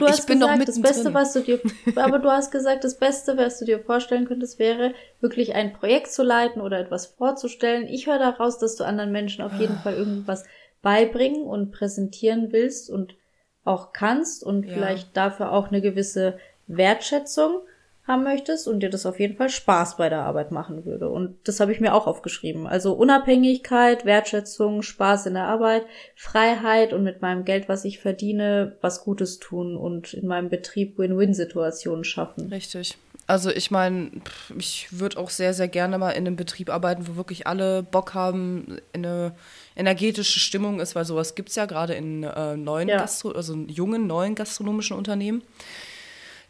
[0.00, 1.60] Du hast ich bin gesagt, das Beste, was du dir,
[1.96, 6.10] aber du hast gesagt, das Beste, was du dir vorstellen könntest, wäre, wirklich ein Projekt
[6.10, 7.86] zu leiten oder etwas vorzustellen.
[7.86, 10.44] Ich höre daraus, dass du anderen Menschen auf jeden Fall irgendwas
[10.82, 13.14] beibringen und präsentieren willst und
[13.64, 14.72] auch kannst und ja.
[14.72, 17.60] vielleicht dafür auch eine gewisse Wertschätzung
[18.10, 21.08] haben möchtest und dir das auf jeden Fall Spaß bei der Arbeit machen würde.
[21.08, 22.66] Und das habe ich mir auch aufgeschrieben.
[22.66, 28.76] Also Unabhängigkeit, Wertschätzung, Spaß in der Arbeit, Freiheit und mit meinem Geld, was ich verdiene,
[28.80, 32.48] was Gutes tun und in meinem Betrieb Win-Win-Situationen schaffen.
[32.48, 32.98] Richtig.
[33.26, 34.10] Also ich meine,
[34.58, 38.12] ich würde auch sehr, sehr gerne mal in einem Betrieb arbeiten, wo wirklich alle Bock
[38.12, 39.36] haben, eine
[39.76, 42.98] energetische Stimmung ist, weil sowas gibt es ja gerade in äh, neuen ja.
[42.98, 45.44] Gastro also jungen, neuen gastronomischen Unternehmen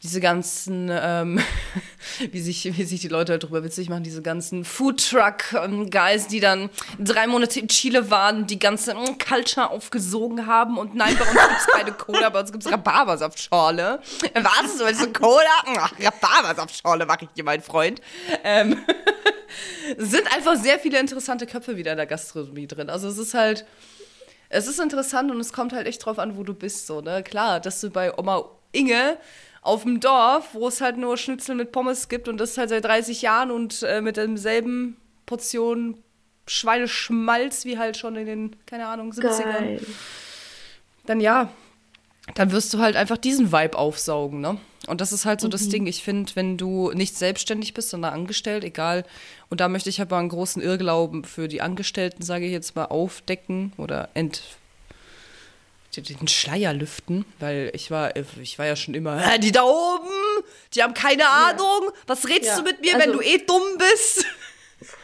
[0.02, 1.40] diese ganzen, ähm,
[2.30, 6.70] wie, sich, wie sich die Leute halt drüber witzig machen, diese ganzen Foodtruck-Guys, die dann
[6.98, 11.32] drei Monate in Chile waren, die ganze mm, Culture aufgesogen haben und nein, bei uns
[11.32, 14.00] gibt es keine Cola, bei uns gibt es Rhabarbersaftschorle.
[14.34, 14.78] Was?
[14.78, 15.40] Du willst du Cola?
[15.78, 18.00] Ach, Rhabarbersaftschorle mache ich dir, mein Freund.
[18.42, 18.78] Ähm,
[19.98, 22.88] sind einfach sehr viele interessante Köpfe wieder in der Gastronomie drin.
[22.88, 23.66] Also es ist halt,
[24.48, 27.22] es ist interessant und es kommt halt echt drauf an, wo du bist, so, ne?
[27.22, 29.18] Klar, dass du bei Oma Inge
[29.62, 32.84] auf dem Dorf, wo es halt nur Schnitzel mit Pommes gibt und das halt seit
[32.84, 34.96] 30 Jahren und äh, mit demselben
[35.26, 35.98] Portion
[36.46, 39.42] Schweineschmalz wie halt schon in den, keine Ahnung, 70ern.
[39.42, 39.86] Geil.
[41.06, 41.50] Dann ja,
[42.34, 44.58] dann wirst du halt einfach diesen Vibe aufsaugen, ne?
[44.86, 45.52] Und das ist halt so mhm.
[45.52, 45.86] das Ding.
[45.86, 49.04] Ich finde, wenn du nicht selbstständig bist, sondern angestellt, egal,
[49.50, 52.86] und da möchte ich aber einen großen Irrglauben für die Angestellten, sage ich jetzt mal,
[52.86, 54.42] aufdecken oder ent
[55.96, 60.82] den Schleier lüften, weil ich war, ich war ja schon immer, die da oben, die
[60.82, 61.90] haben keine Ahnung.
[62.06, 62.56] Was redest ja.
[62.58, 64.24] du mit mir, also, wenn du eh dumm bist?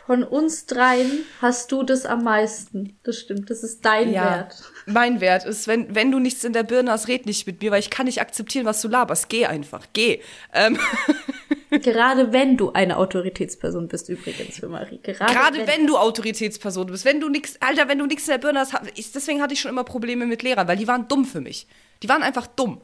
[0.06, 2.98] Von uns dreien hast du das am meisten.
[3.02, 4.72] Das stimmt, das ist dein ja, Wert.
[4.86, 7.72] Mein Wert ist, wenn, wenn du nichts in der Birne hast, red nicht mit mir,
[7.72, 9.28] weil ich kann nicht akzeptieren, was du laberst.
[9.28, 10.20] Geh einfach, geh.
[10.52, 10.78] Ähm.
[11.70, 14.98] Gerade wenn du eine Autoritätsperson bist, übrigens für Marie.
[15.02, 15.66] Gerade, Gerade wenn.
[15.66, 15.86] wenn.
[15.88, 18.74] du Autoritätsperson bist, wenn du nichts, Alter, wenn du nichts in der Birne hast,
[19.14, 21.66] deswegen hatte ich schon immer Probleme mit Lehrern, weil die waren dumm für mich.
[22.02, 22.80] Die waren einfach dumm.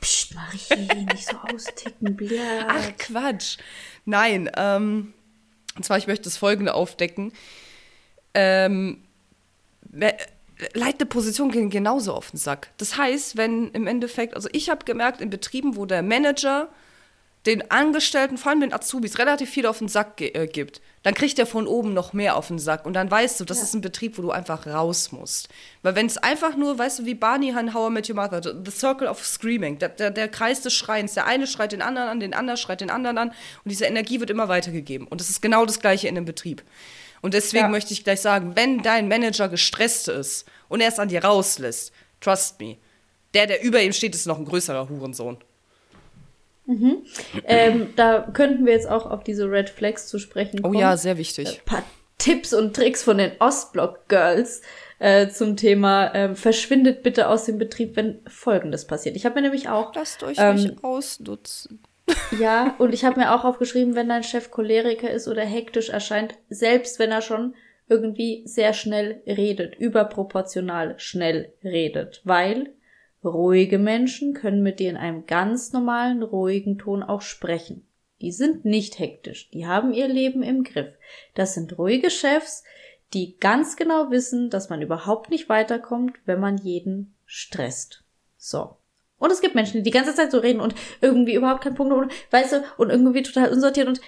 [0.00, 2.40] Psst, Marie, nicht so austicken, blöd.
[2.68, 3.58] Ach, Quatsch.
[4.04, 5.12] Nein, ähm,
[5.76, 7.32] und zwar, ich möchte das Folgende aufdecken.
[8.34, 9.02] Ähm,
[10.74, 12.70] leitende Position gehen genauso auf den Sack.
[12.78, 16.68] Das heißt, wenn im Endeffekt, also ich habe gemerkt, in Betrieben, wo der Manager
[17.46, 21.38] den Angestellten, vor allem den Azubis, relativ viel auf den Sack äh, gibt, dann kriegt
[21.38, 22.84] er von oben noch mehr auf den Sack.
[22.84, 23.64] Und dann weißt du, das ja.
[23.64, 25.48] ist ein Betrieb, wo du einfach raus musst.
[25.82, 28.42] Weil wenn es einfach nur, weißt du, wie Barney Han How I Met Your Mother,
[28.42, 32.08] The Circle of Screaming, der, der, der Kreis des Schreins, der eine schreit den anderen
[32.08, 35.06] an, den anderen schreit den anderen an und diese Energie wird immer weitergegeben.
[35.06, 36.62] Und das ist genau das Gleiche in einem Betrieb.
[37.22, 37.70] Und deswegen ja.
[37.70, 41.92] möchte ich gleich sagen, wenn dein Manager gestresst ist und er es an dir rauslässt,
[42.20, 42.76] trust me,
[43.34, 45.38] der, der über ihm steht, ist noch ein größerer Hurensohn.
[46.66, 46.98] Mhm.
[47.44, 50.76] Ähm, da könnten wir jetzt auch auf diese Red Flags zu sprechen kommen.
[50.76, 51.48] Oh ja, sehr wichtig.
[51.48, 51.82] Ein paar
[52.18, 54.60] Tipps und Tricks von den Ostblock-Girls
[54.98, 59.16] äh, zum Thema ähm, verschwindet bitte aus dem Betrieb, wenn Folgendes passiert.
[59.16, 59.94] Ich habe mir nämlich auch...
[59.94, 61.80] Lasst euch ähm, nicht ausnutzen.
[62.38, 66.34] Ja, und ich habe mir auch aufgeschrieben, wenn dein Chef Choleriker ist oder hektisch erscheint,
[66.48, 67.54] selbst wenn er schon
[67.88, 72.74] irgendwie sehr schnell redet, überproportional schnell redet, weil
[73.24, 77.86] Ruhige Menschen können mit dir in einem ganz normalen, ruhigen Ton auch sprechen.
[78.20, 80.92] Die sind nicht hektisch, die haben ihr Leben im Griff.
[81.34, 82.64] Das sind ruhige Chefs,
[83.14, 88.04] die ganz genau wissen, dass man überhaupt nicht weiterkommt, wenn man jeden stresst.
[88.36, 88.76] So.
[89.18, 92.12] Und es gibt Menschen, die die ganze Zeit so reden und irgendwie überhaupt keinen Punkt,
[92.30, 94.00] weißt du, und irgendwie total unsortiert und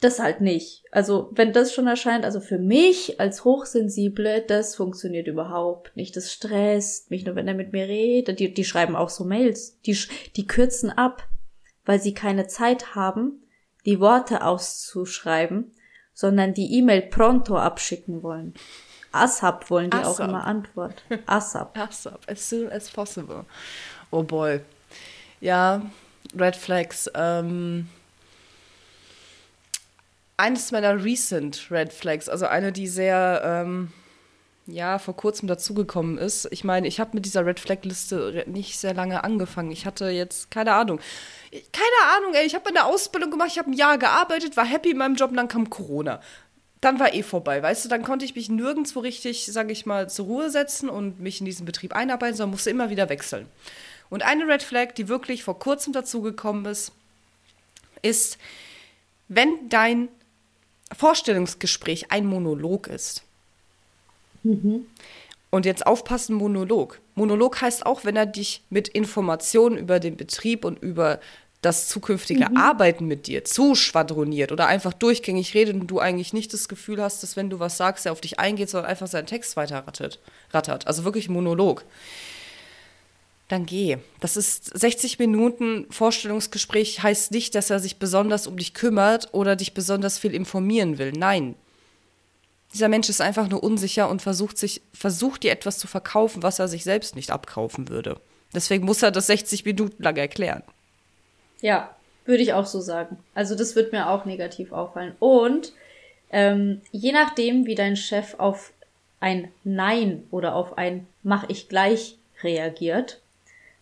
[0.00, 0.84] das halt nicht.
[0.92, 6.16] Also, wenn das schon erscheint, also für mich als Hochsensible, das funktioniert überhaupt nicht.
[6.16, 8.38] Das stresst mich nur, wenn er mit mir redet.
[8.38, 9.80] Die, die schreiben auch so Mails.
[9.82, 9.98] Die,
[10.36, 11.26] die kürzen ab,
[11.84, 13.42] weil sie keine Zeit haben,
[13.86, 15.72] die Worte auszuschreiben,
[16.14, 18.54] sondern die E-Mail pronto abschicken wollen.
[19.10, 20.20] ASAP wollen die ASAP.
[20.20, 21.02] auch immer Antwort.
[21.26, 21.76] ASAP.
[21.76, 23.44] ASAP, as soon as possible.
[24.10, 24.60] Oh boy.
[25.40, 25.82] Ja,
[26.36, 27.10] Red Flags.
[27.14, 27.88] Ähm
[30.38, 33.92] eines meiner recent Red Flags, also eine, die sehr, ähm,
[34.66, 36.46] ja, vor kurzem dazugekommen ist.
[36.52, 39.72] Ich meine, ich habe mit dieser Red Flag Liste nicht sehr lange angefangen.
[39.72, 41.00] Ich hatte jetzt keine Ahnung.
[41.72, 42.46] Keine Ahnung, ey.
[42.46, 45.30] Ich habe eine Ausbildung gemacht, ich habe ein Jahr gearbeitet, war happy in meinem Job
[45.30, 46.20] und dann kam Corona.
[46.80, 50.08] Dann war eh vorbei, weißt du, dann konnte ich mich nirgendwo richtig, sage ich mal,
[50.08, 53.48] zur Ruhe setzen und mich in diesen Betrieb einarbeiten, sondern musste immer wieder wechseln.
[54.10, 56.92] Und eine Red Flag, die wirklich vor kurzem dazugekommen ist,
[58.02, 58.38] ist,
[59.28, 60.08] wenn dein
[60.96, 63.22] Vorstellungsgespräch ein Monolog ist.
[64.42, 64.86] Mhm.
[65.50, 67.00] Und jetzt aufpassen, Monolog.
[67.14, 71.20] Monolog heißt auch, wenn er dich mit Informationen über den Betrieb und über
[71.62, 72.56] das zukünftige mhm.
[72.56, 77.22] Arbeiten mit dir zuschwadroniert oder einfach durchgängig redet und du eigentlich nicht das Gefühl hast,
[77.22, 79.84] dass wenn du was sagst, er auf dich eingeht, sondern einfach seinen Text weiter
[80.52, 80.86] rattert.
[80.86, 81.84] Also wirklich Monolog
[83.48, 83.96] dann geh.
[84.20, 89.56] Das ist 60 Minuten Vorstellungsgespräch, heißt nicht, dass er sich besonders um dich kümmert oder
[89.56, 91.12] dich besonders viel informieren will.
[91.12, 91.54] Nein.
[92.74, 96.58] Dieser Mensch ist einfach nur unsicher und versucht sich, versucht dir etwas zu verkaufen, was
[96.58, 98.20] er sich selbst nicht abkaufen würde.
[98.54, 100.62] Deswegen muss er das 60 Minuten lang erklären.
[101.62, 103.18] Ja, würde ich auch so sagen.
[103.34, 105.14] Also das wird mir auch negativ auffallen.
[105.18, 105.72] Und
[106.30, 108.72] ähm, je nachdem, wie dein Chef auf
[109.20, 113.20] ein Nein oder auf ein Mach ich gleich reagiert,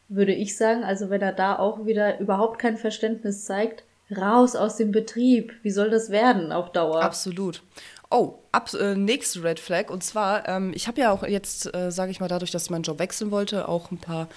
[0.09, 0.85] würde ich sagen.
[0.85, 5.53] Also wenn er da auch wieder überhaupt kein Verständnis zeigt, raus aus dem Betrieb.
[5.63, 7.03] Wie soll das werden auf Dauer?
[7.03, 7.63] Absolut.
[8.11, 9.91] Oh, ab, äh, nächste Red Flag.
[9.91, 12.71] Und zwar, ähm, ich habe ja auch jetzt, äh, sage ich mal, dadurch, dass ich
[12.71, 14.29] meinen Job wechseln wollte, auch ein paar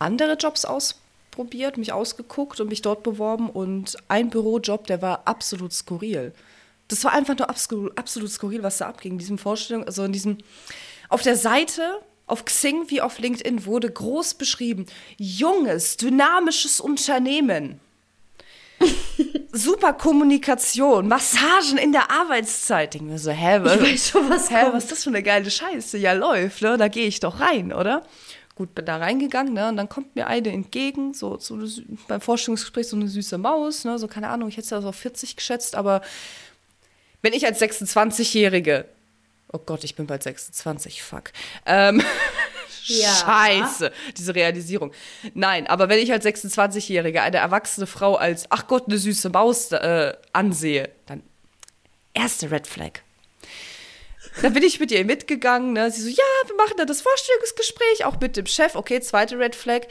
[0.00, 3.48] andere Jobs ausprobiert, mich ausgeguckt und mich dort beworben.
[3.48, 6.32] Und ein Bürojob, der war absolut skurril.
[6.88, 9.12] Das war einfach nur absolut, absolut skurril, was da abging.
[9.12, 10.38] In diesem Vorstellung, also in diesem,
[11.08, 17.80] auf der Seite auf Xing wie auf LinkedIn wurde groß beschrieben, junges, dynamisches Unternehmen.
[19.52, 22.94] Super Kommunikation, Massagen in der Arbeitszeit.
[22.94, 25.22] Ich mir so, hä, was, ich weiß schon, was, hä, was ist das für eine
[25.22, 25.98] geile Scheiße?
[25.98, 26.78] Ja, läuft, ne?
[26.78, 28.04] Da gehe ich doch rein, oder?
[28.54, 29.68] Gut, bin da reingegangen, ne?
[29.68, 31.68] Und dann kommt mir eine entgegen, so, so eine,
[32.08, 33.98] beim Vorstellungsgespräch so eine süße Maus, ne?
[33.98, 36.00] So, keine Ahnung, ich hätte es ja so auf 40 geschätzt, aber
[37.22, 38.86] wenn ich als 26-Jährige
[39.52, 41.32] Oh Gott, ich bin bald 26, fuck.
[41.66, 42.02] Ähm,
[42.84, 43.12] ja.
[43.14, 44.92] Scheiße, diese Realisierung.
[45.34, 49.72] Nein, aber wenn ich als 26-Jährige eine erwachsene Frau als, ach Gott, eine süße Maus
[49.72, 51.22] äh, ansehe, dann
[52.14, 53.00] erste Red Flag.
[54.42, 55.72] Dann bin ich mit ihr mitgegangen.
[55.72, 55.90] Ne?
[55.90, 58.76] Sie so, ja, wir machen da das Vorstellungsgespräch, auch mit dem Chef.
[58.76, 59.82] Okay, zweite Red Flag.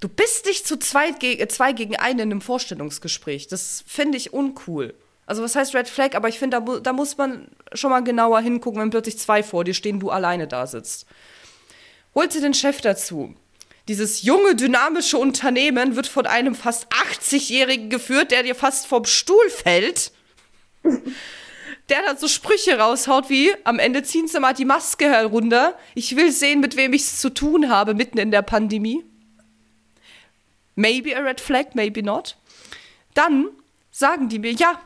[0.00, 3.48] Du bist nicht zu zweit ge zwei gegen einen in einem Vorstellungsgespräch.
[3.48, 4.94] Das finde ich uncool.
[5.26, 6.14] Also was heißt Red Flag?
[6.14, 9.64] Aber ich finde, da, da, muss man schon mal genauer hingucken, wenn plötzlich zwei vor
[9.64, 11.06] dir stehen, du alleine da sitzt.
[12.14, 13.34] Holt sie den Chef dazu.
[13.88, 19.48] Dieses junge, dynamische Unternehmen wird von einem fast 80-Jährigen geführt, der dir fast vom Stuhl
[19.50, 20.12] fällt.
[21.88, 25.76] der dann so Sprüche raushaut wie, am Ende ziehen sie mal die Maske herunter.
[25.94, 29.04] Ich will sehen, mit wem ich es zu tun habe, mitten in der Pandemie.
[30.74, 32.36] Maybe a red flag, maybe not.
[33.14, 33.48] Dann
[33.90, 34.80] sagen die mir, ja,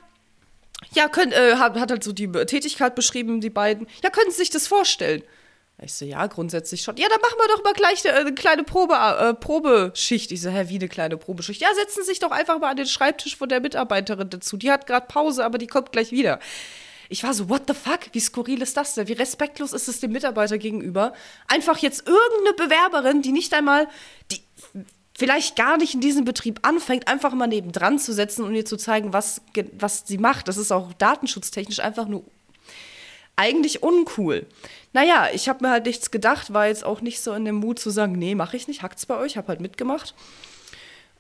[0.97, 3.87] ja, können, äh, hat, hat halt so die Tätigkeit beschrieben, die beiden.
[4.03, 5.23] Ja, können Sie sich das vorstellen?
[5.83, 6.97] Ich so, ja, grundsätzlich schon.
[6.97, 10.33] Ja, dann machen wir doch mal gleich eine, eine kleine Probe, äh, Probeschicht.
[10.33, 11.61] Ich so, hä, wie eine kleine Probeschicht?
[11.61, 14.57] Ja, setzen Sie sich doch einfach mal an den Schreibtisch von der Mitarbeiterin dazu.
[14.57, 16.41] Die hat gerade Pause, aber die kommt gleich wieder.
[17.09, 18.01] Ich war so, what the fuck?
[18.13, 19.07] Wie skurril ist das denn?
[19.07, 21.13] Wie respektlos ist es dem Mitarbeiter gegenüber?
[21.47, 23.87] Einfach jetzt irgendeine Bewerberin, die nicht einmal,
[24.33, 24.46] die
[25.17, 28.77] vielleicht gar nicht in diesem Betrieb anfängt, einfach mal nebendran zu setzen und ihr zu
[28.77, 29.41] zeigen, was,
[29.79, 30.49] was sie macht.
[30.49, 32.25] Das ist auch datenschutztechnisch einfach nur
[33.35, 34.47] eigentlich uncool.
[34.93, 37.79] Naja, ich habe mir halt nichts gedacht, war jetzt auch nicht so in dem Mut
[37.79, 40.15] zu sagen, nee, mache ich nicht, hackt's bei euch, habe halt mitgemacht.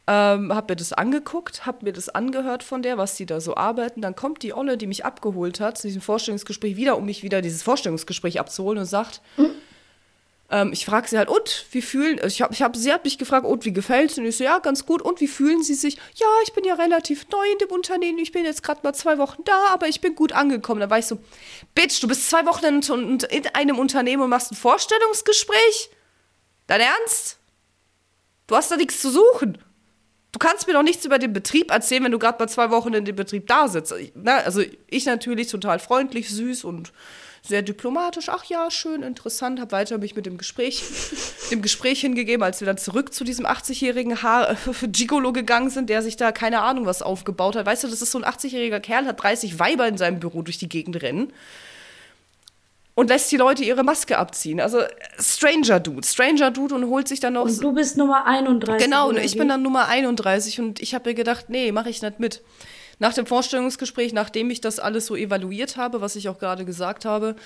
[0.07, 3.57] Ähm, hab mir das angeguckt, hab mir das angehört von der, was die da so
[3.57, 4.03] arbeiten.
[4.03, 7.43] Dann kommt die Olle, die mich abgeholt hat, zu diesem Vorstellungsgespräch wieder, um mich wieder
[7.43, 9.57] dieses Vorstellungsgespräch abzuholen und sagt, mhm
[10.51, 13.05] ähm, ich frage sie halt, und wie fühlen, also ich habe, ich hab, sie hat
[13.05, 14.19] mich gefragt, und wie gefällt es?
[14.19, 15.03] Und ich so, ja, ganz gut.
[15.03, 15.97] Und wie fühlen Sie sich?
[16.15, 18.19] Ja, ich bin ja relativ neu in dem Unternehmen.
[18.19, 20.81] Ich bin jetzt gerade mal zwei Wochen da, aber ich bin gut angekommen.
[20.81, 21.19] Da war ich so,
[21.75, 25.91] Bitch, du bist zwei Wochen in, in einem Unternehmen und machst ein Vorstellungsgespräch?
[26.69, 27.39] Dein Ernst?
[28.47, 29.59] Du hast da nichts zu suchen.
[30.31, 32.93] Du kannst mir doch nichts über den Betrieb erzählen, wenn du gerade mal zwei Wochen
[32.93, 33.93] in dem Betrieb da sitzt.
[34.25, 36.93] Also ich natürlich total freundlich, süß und
[37.47, 40.83] sehr diplomatisch, ach ja, schön, interessant, habe weiter mich mit dem Gespräch,
[41.51, 44.17] dem Gespräch hingegeben, als wir dann zurück zu diesem 80-jährigen
[44.93, 47.67] Gigolo gegangen sind, der sich da keine Ahnung was aufgebaut hat.
[47.67, 50.59] Weißt du, das ist so ein 80-jähriger Kerl, hat 30 Weiber in seinem Büro durch
[50.59, 51.33] die Gegend rennen
[52.97, 54.59] und lässt die Leute ihre Maske abziehen.
[54.59, 54.81] Also
[55.21, 57.45] Stranger Dude, Stranger Dude und holt sich dann noch.
[57.45, 58.85] Und du bist Nummer 31.
[58.85, 62.03] Genau, und ich bin dann Nummer 31 und ich habe mir gedacht, nee, mache ich
[62.03, 62.43] nicht mit
[62.99, 67.05] nach dem Vorstellungsgespräch, nachdem ich das alles so evaluiert habe, was ich auch gerade gesagt
[67.05, 67.37] habe,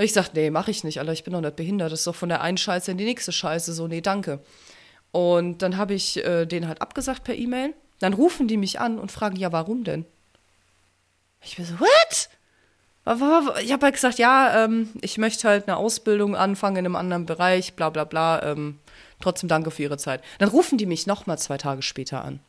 [0.00, 1.92] habe ich gesagt, nee, mache ich nicht, Alter, ich bin doch nicht behindert.
[1.92, 3.74] Das ist doch von der einen Scheiße in die nächste Scheiße.
[3.74, 4.40] So, nee, danke.
[5.12, 7.74] Und dann habe ich äh, den halt abgesagt per E-Mail.
[7.98, 10.06] Dann rufen die mich an und fragen, ja, warum denn?
[11.42, 12.30] Ich bin so, what?
[13.62, 17.26] Ich habe halt gesagt, ja, ähm, ich möchte halt eine Ausbildung anfangen in einem anderen
[17.26, 18.42] Bereich, bla bla bla.
[18.42, 18.78] Ähm,
[19.20, 20.22] trotzdem danke für Ihre Zeit.
[20.38, 22.40] Dann rufen die mich nochmal zwei Tage später an.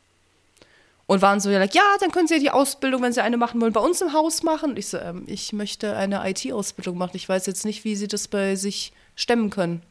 [1.06, 3.36] Und waren so, ja, like, ja, dann können Sie ja die Ausbildung, wenn Sie eine
[3.36, 4.70] machen wollen, bei uns im Haus machen.
[4.70, 7.12] Und ich so, ähm, ich möchte eine IT-Ausbildung machen.
[7.14, 9.82] Ich weiß jetzt nicht, wie Sie das bei sich stemmen können.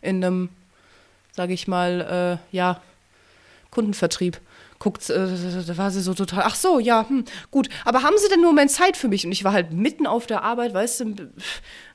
[0.00, 0.48] In einem,
[1.32, 2.80] sage ich mal, äh, ja,
[3.70, 4.40] Kundenvertrieb
[4.80, 5.28] guckt, äh,
[5.66, 7.68] da war sie so total, ach so, ja, hm, gut.
[7.84, 9.24] Aber haben Sie denn nur Moment Zeit für mich?
[9.26, 11.30] Und ich war halt mitten auf der Arbeit, weißt du,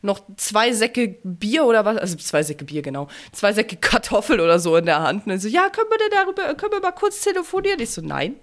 [0.03, 4.59] noch zwei Säcke Bier oder was, also zwei Säcke Bier, genau, zwei Säcke Kartoffel oder
[4.59, 5.25] so in der Hand.
[5.25, 7.79] Und dann so, ja, können wir denn darüber, können wir mal kurz telefonieren?
[7.79, 8.35] Ich so, nein,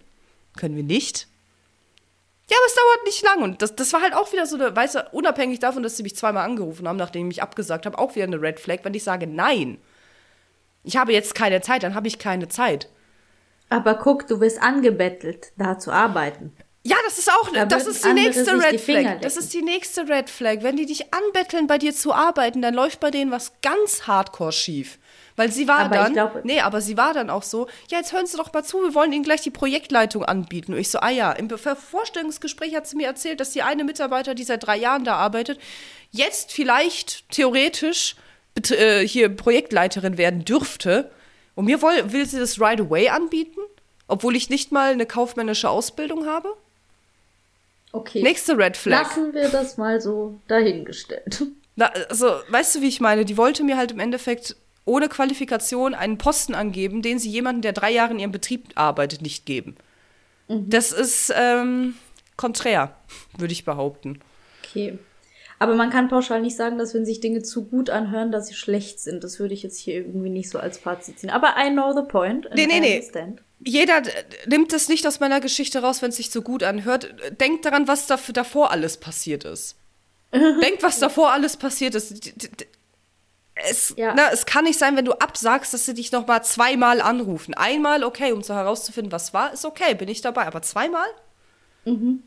[0.56, 1.28] können wir nicht.
[2.50, 3.42] Ja, aber es dauert nicht lang.
[3.42, 6.02] Und das, das war halt auch wieder so eine, weißt du, unabhängig davon, dass sie
[6.02, 8.94] mich zweimal angerufen haben, nachdem ich mich abgesagt habe, auch wieder eine Red Flag, wenn
[8.94, 9.78] ich sage, nein,
[10.84, 12.88] ich habe jetzt keine Zeit, dann habe ich keine Zeit.
[13.68, 16.52] Aber guck, du wirst angebettelt, da zu arbeiten.
[16.84, 19.20] Ja, das ist auch, da das ist die nächste Red Flag.
[19.20, 20.58] Das ist die nächste Red Flag.
[20.62, 24.52] Wenn die dich anbetteln, bei dir zu arbeiten, dann läuft bei denen was ganz hardcore
[24.52, 24.98] schief.
[25.36, 28.12] Weil sie war aber dann, glaub, nee, aber sie war dann auch so, ja, jetzt
[28.12, 30.74] hören Sie doch mal zu, wir wollen Ihnen gleich die Projektleitung anbieten.
[30.74, 34.34] Und ich so, ah ja, im Vorstellungsgespräch hat sie mir erzählt, dass die eine Mitarbeiter,
[34.34, 35.58] die seit drei Jahren da arbeitet,
[36.10, 38.16] jetzt vielleicht theoretisch
[38.70, 41.10] äh, hier Projektleiterin werden dürfte.
[41.54, 43.60] Und mir will, will sie das right away anbieten,
[44.08, 46.48] obwohl ich nicht mal eine kaufmännische Ausbildung habe?
[47.92, 48.22] Okay.
[48.22, 49.02] Nächste Red Flag.
[49.02, 51.42] Lassen wir das mal so dahingestellt.
[51.76, 53.24] Na, also, weißt du, wie ich meine?
[53.24, 57.72] Die wollte mir halt im Endeffekt ohne Qualifikation einen Posten angeben, den sie jemanden, der
[57.72, 59.76] drei Jahre in ihrem Betrieb arbeitet, nicht geben.
[60.48, 60.70] Mhm.
[60.70, 61.94] Das ist ähm,
[62.36, 62.94] konträr,
[63.36, 64.20] würde ich behaupten.
[64.64, 64.98] Okay.
[65.58, 68.54] Aber man kann pauschal nicht sagen, dass wenn sich Dinge zu gut anhören, dass sie
[68.54, 69.22] schlecht sind.
[69.22, 71.30] Das würde ich jetzt hier irgendwie nicht so als Fazit ziehen.
[71.30, 72.48] Aber I know the point.
[72.52, 73.00] Nee, nee, nee.
[73.64, 74.02] Jeder
[74.46, 77.14] nimmt es nicht aus meiner Geschichte raus, wenn es sich zu gut anhört.
[77.40, 79.76] Denkt daran, was dafür, davor alles passiert ist.
[80.32, 82.32] Denkt, was davor alles passiert ist.
[83.68, 84.14] Es, ja.
[84.14, 87.54] na, es kann nicht sein, wenn du absagst, dass sie dich noch mal zweimal anrufen.
[87.54, 90.46] Einmal, okay, um so herauszufinden, was war, ist okay, bin ich dabei.
[90.46, 91.06] Aber zweimal?
[91.84, 92.22] Mhm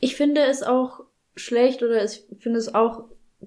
[0.00, 1.00] ich finde es auch
[1.36, 3.04] schlecht oder ich finde es auch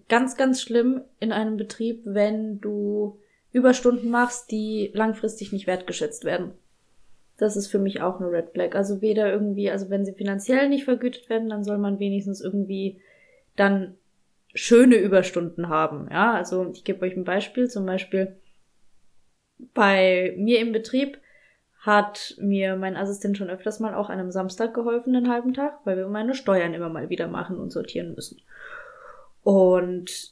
[0.07, 3.19] ganz, ganz schlimm in einem Betrieb, wenn du
[3.51, 6.51] Überstunden machst, die langfristig nicht wertgeschätzt werden.
[7.37, 8.75] Das ist für mich auch eine Red Flag.
[8.75, 13.01] Also weder irgendwie, also wenn sie finanziell nicht vergütet werden, dann soll man wenigstens irgendwie
[13.55, 13.95] dann
[14.53, 16.07] schöne Überstunden haben.
[16.11, 17.69] Ja, also ich gebe euch ein Beispiel.
[17.69, 18.35] Zum Beispiel
[19.73, 21.17] bei mir im Betrieb
[21.79, 25.79] hat mir mein Assistent schon öfters mal auch an einem Samstag geholfen, den halben Tag,
[25.83, 28.41] weil wir meine Steuern immer mal wieder machen und sortieren müssen.
[29.43, 30.31] Und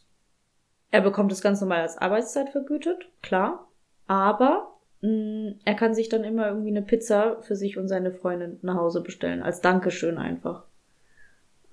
[0.92, 3.68] er bekommt das ganz normal als Arbeitszeit vergütet, klar,
[4.08, 8.12] aber mh, mm, er kann sich dann immer irgendwie eine Pizza für sich und seine
[8.14, 10.64] Freundin nach Hause bestellen, als Dankeschön einfach.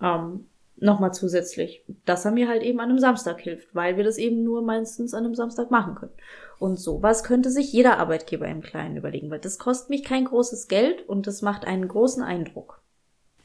[0.03, 0.47] Ähm,
[0.81, 4.45] Nochmal zusätzlich, dass er mir halt eben an einem Samstag hilft, weil wir das eben
[4.45, 6.12] nur meistens an einem Samstag machen können.
[6.59, 10.69] Und sowas könnte sich jeder Arbeitgeber im Kleinen überlegen, weil das kostet mich kein großes
[10.69, 12.81] Geld und das macht einen großen Eindruck.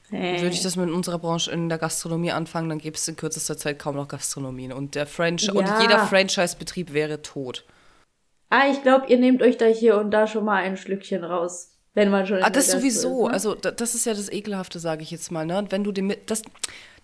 [0.09, 0.41] Hey.
[0.41, 3.57] Würde ich das mit unserer Branche in der Gastronomie anfangen, dann gäbe es in kürzester
[3.57, 4.71] Zeit kaum noch Gastronomien.
[4.71, 5.59] Und der Franchise ja.
[5.59, 7.65] und jeder Franchise-Betrieb wäre tot.
[8.49, 11.72] Ah, ich glaube, ihr nehmt euch da hier und da schon mal ein Schlückchen raus.
[11.93, 12.41] Wenn man schon.
[12.41, 13.25] Ah, das sowieso.
[13.25, 13.33] Ist, ne?
[13.33, 15.45] Also, das ist ja das Ekelhafte, sage ich jetzt mal.
[15.45, 15.57] Ne?
[15.57, 16.13] Und wenn du dem.
[16.25, 16.41] Das,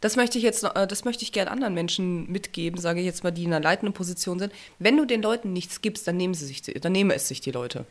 [0.02, 3.24] das möchte ich jetzt, äh, das möchte ich gerne anderen Menschen mitgeben, sage ich jetzt
[3.24, 4.54] mal, die in einer leitenden Position sind.
[4.80, 7.52] Wenn du den Leuten nichts gibst, dann nehmen sie sich, dann nehmen es sich die
[7.52, 7.86] Leute.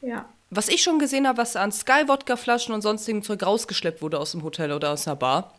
[0.00, 0.28] Ja.
[0.50, 4.42] Was ich schon gesehen habe, was an Sky-Wodka-Flaschen und sonstigem Zeug rausgeschleppt wurde aus dem
[4.42, 5.54] Hotel oder aus einer Bar,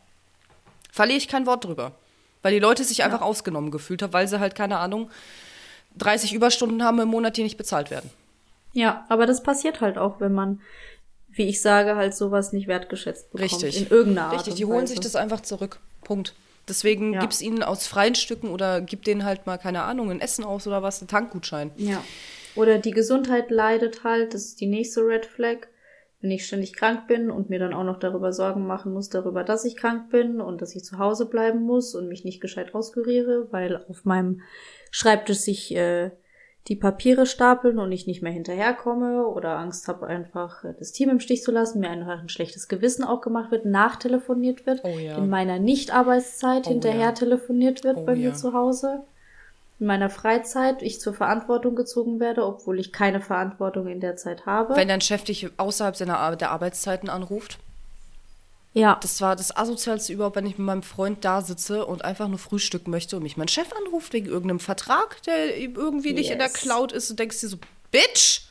[0.91, 1.93] verliere ich kein Wort drüber.
[2.41, 3.25] Weil die Leute sich einfach ja.
[3.25, 5.11] ausgenommen gefühlt haben, weil sie halt, keine Ahnung,
[5.97, 8.09] 30 Überstunden haben im Monat, die nicht bezahlt werden.
[8.73, 10.61] Ja, aber das passiert halt auch, wenn man
[11.33, 13.51] wie ich sage, halt sowas nicht wertgeschätzt bekommt.
[13.51, 13.81] Richtig.
[13.81, 14.35] In irgendeiner Art.
[14.35, 15.79] Richtig, die holen sich das einfach zurück.
[16.03, 16.35] Punkt.
[16.67, 17.25] Deswegen ja.
[17.25, 20.67] es ihnen aus freien Stücken oder gib denen halt mal, keine Ahnung, ein Essen aus
[20.67, 21.71] oder was, einen Tankgutschein.
[21.77, 22.03] Ja.
[22.55, 25.67] Oder die Gesundheit leidet halt, das ist die nächste Red Flag.
[26.19, 29.43] Wenn ich ständig krank bin und mir dann auch noch darüber Sorgen machen muss, darüber,
[29.43, 32.75] dass ich krank bin und dass ich zu Hause bleiben muss und mich nicht gescheit
[32.75, 34.41] auskuriere, weil auf meinem
[34.91, 36.11] Schreibtisch sich äh,
[36.67, 41.19] die Papiere stapeln und ich nicht mehr hinterherkomme oder Angst habe, einfach das Team im
[41.19, 45.17] Stich zu lassen, mir einfach ein schlechtes Gewissen auch gemacht wird, nachtelefoniert wird, oh ja.
[45.17, 47.11] in meiner Nicht-Arbeitszeit oh hinterher ja.
[47.13, 48.29] telefoniert wird oh bei ja.
[48.29, 49.01] mir zu Hause,
[49.79, 54.45] in meiner Freizeit ich zur Verantwortung gezogen werde, obwohl ich keine Verantwortung in der Zeit
[54.45, 54.75] habe.
[54.75, 57.57] Wenn dein Chef dich außerhalb seiner Ar der Arbeitszeiten anruft?
[58.73, 58.97] Ja.
[59.01, 62.39] Das war das Asozialste überhaupt, wenn ich mit meinem Freund da sitze und einfach nur
[62.39, 66.17] frühstücken möchte und mich mein Chef anruft wegen irgendeinem Vertrag, der irgendwie yes.
[66.17, 67.57] nicht in der Cloud ist und denkst dir so,
[67.91, 68.43] Bitch!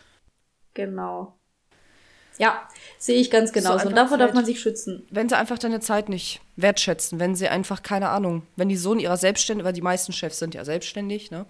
[0.74, 1.34] Genau.
[2.40, 2.66] Ja,
[2.98, 3.80] sehe ich ganz genauso.
[3.80, 5.06] So und davor Zeit, darf man sich schützen.
[5.10, 8.94] Wenn sie einfach deine Zeit nicht wertschätzen, wenn sie einfach, keine Ahnung, wenn die so
[8.94, 11.44] in ihrer Selbstständigkeit, weil die meisten Chefs sind ja selbstständig, ne?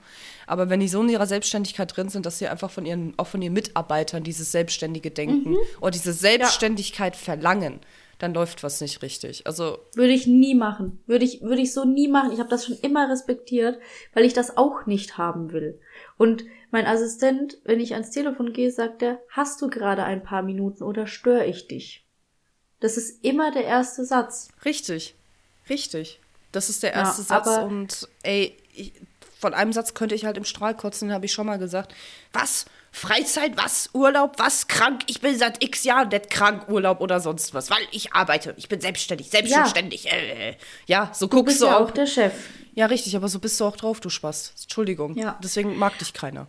[0.48, 3.28] Aber wenn die so in ihrer Selbstständigkeit drin sind, dass sie einfach von ihren, auch
[3.28, 5.58] von ihren Mitarbeitern dieses selbstständige Denken mhm.
[5.80, 7.20] oder diese Selbstständigkeit ja.
[7.20, 7.78] verlangen,
[8.20, 9.46] dann läuft was nicht richtig.
[9.46, 11.02] Also würde ich nie machen.
[11.06, 12.32] Würde ich würde ich so nie machen.
[12.32, 13.78] Ich habe das schon immer respektiert,
[14.14, 15.80] weil ich das auch nicht haben will.
[16.18, 20.42] Und mein Assistent, wenn ich ans Telefon gehe, sagt er, hast du gerade ein paar
[20.42, 22.06] Minuten oder störe ich dich?
[22.78, 24.48] Das ist immer der erste Satz.
[24.64, 25.14] Richtig.
[25.68, 26.20] Richtig.
[26.52, 28.92] Das ist der erste ja, Satz und ey, ich,
[29.38, 31.94] von einem Satz könnte ich halt im Strahl kotzen, den habe ich schon mal gesagt.
[32.32, 32.66] Was?
[32.92, 33.90] Freizeit, was?
[33.92, 34.66] Urlaub, was?
[34.66, 35.02] Krank?
[35.06, 38.54] Ich bin seit x Jahren nicht krank, Urlaub oder sonst was, weil ich arbeite.
[38.56, 40.04] Ich bin selbstständig, selbstständig.
[40.04, 41.44] Ja, äh, ja so guckst du.
[41.44, 42.32] Bist du ja auch der Chef.
[42.74, 44.54] Ja, richtig, aber so bist du auch drauf, du Spaß.
[44.62, 45.14] Entschuldigung.
[45.16, 45.38] Ja.
[45.42, 46.46] Deswegen mag dich keiner.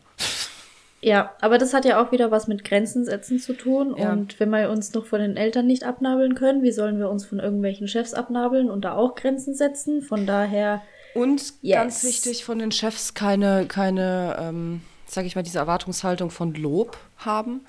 [1.01, 3.95] Ja, aber das hat ja auch wieder was mit Grenzen setzen zu tun.
[3.97, 4.13] Ja.
[4.13, 7.25] Und wenn wir uns noch von den Eltern nicht abnabeln können, wie sollen wir uns
[7.25, 10.03] von irgendwelchen Chefs abnabeln und da auch Grenzen setzen?
[10.03, 10.83] Von daher.
[11.15, 11.75] Und yes.
[11.75, 14.81] ganz wichtig, von den Chefs keine, keine, ähm,
[15.14, 17.66] sag ich mal, diese Erwartungshaltung von Lob haben.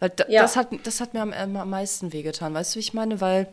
[0.00, 0.42] Weil ja.
[0.42, 2.54] das, hat, das hat mir am, am meisten wehgetan.
[2.54, 3.20] Weißt du, wie ich meine?
[3.20, 3.48] Weil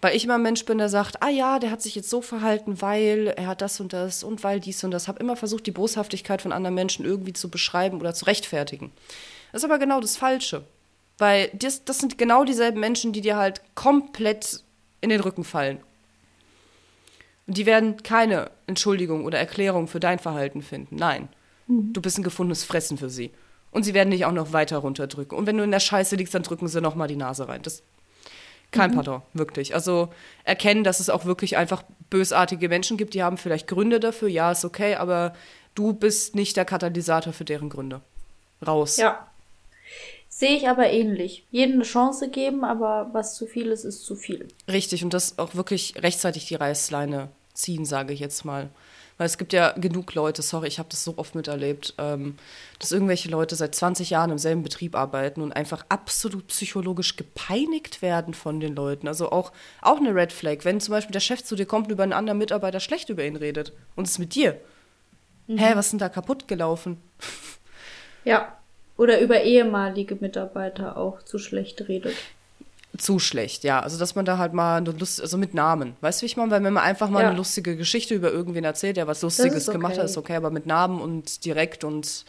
[0.00, 2.22] weil ich immer ein Mensch bin, der sagt, ah ja, der hat sich jetzt so
[2.22, 5.08] verhalten, weil er hat das und das und weil dies und das.
[5.08, 8.92] Habe immer versucht, die Boshaftigkeit von anderen Menschen irgendwie zu beschreiben oder zu rechtfertigen.
[9.52, 10.64] Das ist aber genau das Falsche.
[11.18, 14.62] Weil das, das sind genau dieselben Menschen, die dir halt komplett
[15.02, 15.80] in den Rücken fallen.
[17.46, 20.96] Und die werden keine Entschuldigung oder Erklärung für dein Verhalten finden.
[20.96, 21.28] Nein.
[21.70, 21.92] Mhm.
[21.92, 23.30] Du bist ein gefundenes Fressen für sie.
[23.70, 25.38] Und sie werden dich auch noch weiter runterdrücken.
[25.38, 27.62] Und wenn du in der Scheiße liegst, dann drücken sie noch mal die Nase rein.
[27.62, 27.82] Das
[28.72, 28.96] kein mhm.
[28.96, 29.74] Pardon, wirklich.
[29.74, 30.10] Also
[30.44, 34.52] erkennen, dass es auch wirklich einfach bösartige Menschen gibt, die haben vielleicht Gründe dafür, ja,
[34.52, 35.34] ist okay, aber
[35.74, 38.00] du bist nicht der Katalysator für deren Gründe.
[38.64, 38.96] Raus.
[38.96, 39.26] Ja.
[40.28, 41.44] Sehe ich aber ähnlich.
[41.50, 44.46] Jedem eine Chance geben, aber was zu viel ist, ist zu viel.
[44.68, 48.70] Richtig, und das auch wirklich rechtzeitig die Reißleine ziehen, sage ich jetzt mal.
[49.20, 52.38] Weil es gibt ja genug Leute, sorry, ich habe das so oft miterlebt, ähm,
[52.78, 58.00] dass irgendwelche Leute seit 20 Jahren im selben Betrieb arbeiten und einfach absolut psychologisch gepeinigt
[58.00, 59.08] werden von den Leuten.
[59.08, 59.52] Also auch,
[59.82, 62.14] auch eine Red Flag, wenn zum Beispiel der Chef zu dir kommt und über einen
[62.14, 64.58] anderen Mitarbeiter schlecht über ihn redet und es mit dir.
[65.48, 65.58] Mhm.
[65.58, 66.96] Hä, was ist denn da kaputt gelaufen?
[68.24, 68.56] Ja.
[68.96, 72.16] Oder über ehemalige Mitarbeiter auch zu schlecht redet
[72.98, 73.80] zu schlecht, ja.
[73.80, 75.94] Also, dass man da halt mal eine Lust, also mit Namen.
[76.00, 76.50] Weißt du, wie ich meine?
[76.50, 77.28] Weil wenn man einfach mal ja.
[77.28, 79.76] eine lustige Geschichte über irgendwen erzählt, der was Lustiges okay.
[79.76, 82.24] gemacht hat, ist okay, aber mit Namen und direkt und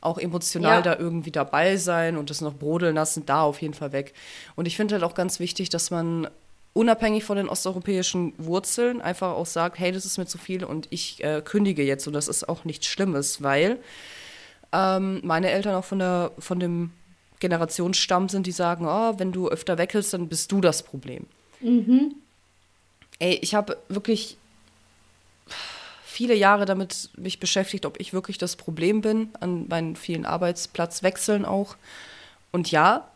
[0.00, 0.82] auch emotional ja.
[0.82, 4.12] da irgendwie dabei sein und das noch brodeln lassen, da auf jeden Fall weg.
[4.54, 6.28] Und ich finde halt auch ganz wichtig, dass man
[6.74, 10.88] unabhängig von den osteuropäischen Wurzeln einfach auch sagt, hey, das ist mir zu viel und
[10.90, 13.78] ich äh, kündige jetzt und das ist auch nichts Schlimmes, weil
[14.72, 16.90] ähm, meine Eltern auch von der von dem
[17.44, 21.26] Generationsstamm sind, die sagen, oh, wenn du öfter wechselst, dann bist du das Problem.
[21.60, 22.14] Mhm.
[23.18, 24.38] Ey, ich habe wirklich
[26.06, 31.44] viele Jahre damit mich beschäftigt, ob ich wirklich das Problem bin, an meinen vielen Arbeitsplatzwechseln
[31.44, 31.76] auch.
[32.50, 33.10] Und ja,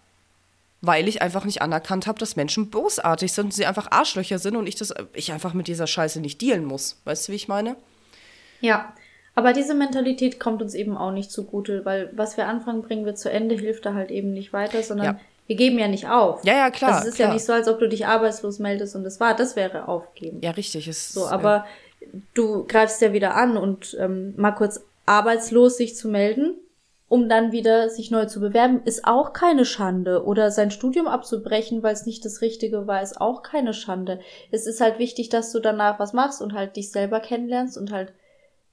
[0.83, 4.67] weil ich einfach nicht anerkannt habe, dass Menschen bosartig sind, sie einfach Arschlöcher sind und
[4.67, 7.01] ich das, ich einfach mit dieser Scheiße nicht dealen muss.
[7.05, 7.77] Weißt du, wie ich meine?
[8.61, 8.93] Ja,
[9.39, 13.15] aber diese Mentalität kommt uns eben auch nicht zugute, weil was wir anfangen, bringen wir
[13.15, 15.21] zu Ende, hilft da halt eben nicht weiter, sondern ja.
[15.47, 16.45] wir geben ja nicht auf.
[16.45, 16.95] Ja, ja, klar.
[16.95, 17.29] Also es ist klar.
[17.29, 20.41] ja nicht so, als ob du dich arbeitslos meldest und das war, das wäre aufgeben.
[20.43, 20.89] Ja, richtig.
[20.89, 21.67] Ist, so, aber
[22.01, 22.09] ja.
[22.35, 26.57] du greifst ja wieder an und ähm, mal kurz arbeitslos sich zu melden,
[27.07, 30.25] um dann wieder sich neu zu bewerben, ist auch keine Schande.
[30.25, 34.19] Oder sein Studium abzubrechen, weil es nicht das Richtige war, ist auch keine Schande.
[34.51, 37.93] Es ist halt wichtig, dass du danach was machst und halt dich selber kennenlernst und
[37.93, 38.13] halt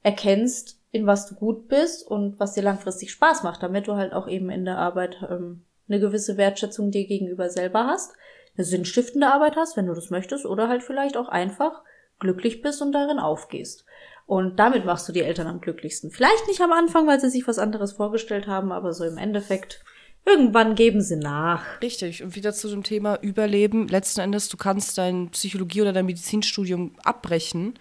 [0.05, 4.13] erkennst, in was du gut bist und was dir langfristig Spaß macht, damit du halt
[4.13, 8.13] auch eben in der Arbeit ähm, eine gewisse Wertschätzung dir gegenüber selber hast,
[8.55, 11.81] eine sinnstiftende Arbeit hast, wenn du das möchtest, oder halt vielleicht auch einfach
[12.19, 13.83] glücklich bist und darin aufgehst.
[14.27, 16.11] Und damit machst du die Eltern am glücklichsten.
[16.11, 19.83] Vielleicht nicht am Anfang, weil sie sich was anderes vorgestellt haben, aber so im Endeffekt
[20.23, 21.81] irgendwann geben sie nach.
[21.81, 22.21] Richtig.
[22.21, 23.87] Und wieder zu dem Thema Überleben.
[23.87, 27.73] Letzten Endes, du kannst dein Psychologie- oder dein Medizinstudium abbrechen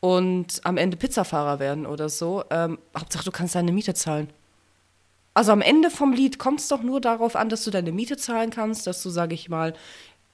[0.00, 2.44] und am Ende Pizzafahrer werden oder so.
[2.50, 4.28] Ähm, Hauptsache, du kannst deine Miete zahlen.
[5.34, 8.16] Also am Ende vom Lied kommt es doch nur darauf an, dass du deine Miete
[8.16, 9.74] zahlen kannst, dass du, sage ich mal,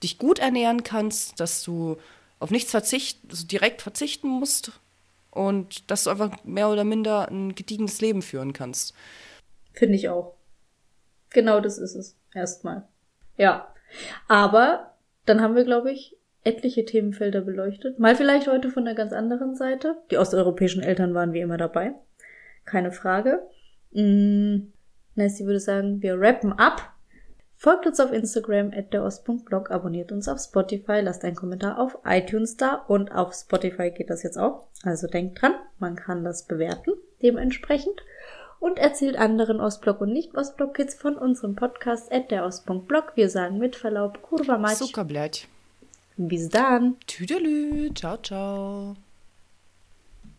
[0.03, 1.97] dich gut ernähren kannst, dass du
[2.39, 4.73] auf nichts verzichten, also direkt verzichten musst
[5.31, 8.95] und dass du einfach mehr oder minder ein gediegenes Leben führen kannst.
[9.73, 10.35] Finde ich auch.
[11.31, 12.17] Genau das ist es.
[12.33, 12.87] Erstmal.
[13.37, 13.73] Ja.
[14.29, 14.95] Aber
[15.27, 17.99] dann haben wir, glaube ich, etliche Themenfelder beleuchtet.
[17.99, 19.97] Mal vielleicht heute von einer ganz anderen Seite.
[20.11, 21.95] Die osteuropäischen Eltern waren wie immer dabei.
[22.65, 23.43] Keine Frage.
[23.93, 24.73] Mm,
[25.15, 26.95] Nancy würde sagen, wir rappen ab.
[27.57, 32.57] Folgt uns auf Instagram at derost.blog, abonniert uns auf Spotify, lasst einen Kommentar auf iTunes
[32.57, 34.67] da und auf Spotify geht das jetzt auch.
[34.83, 36.93] Also denkt dran, man kann das bewerten
[37.23, 38.03] dementsprechend
[38.61, 43.13] und erzählt anderen Ostblock und nicht Ostblock Kids von unserem Podcast at derost.blog.
[43.15, 44.73] Wir sagen mit Verlaub, Kurva Mach.
[46.17, 46.97] Bis dann.
[47.07, 47.93] Tüdelü.
[47.95, 48.97] Ciao, ciao.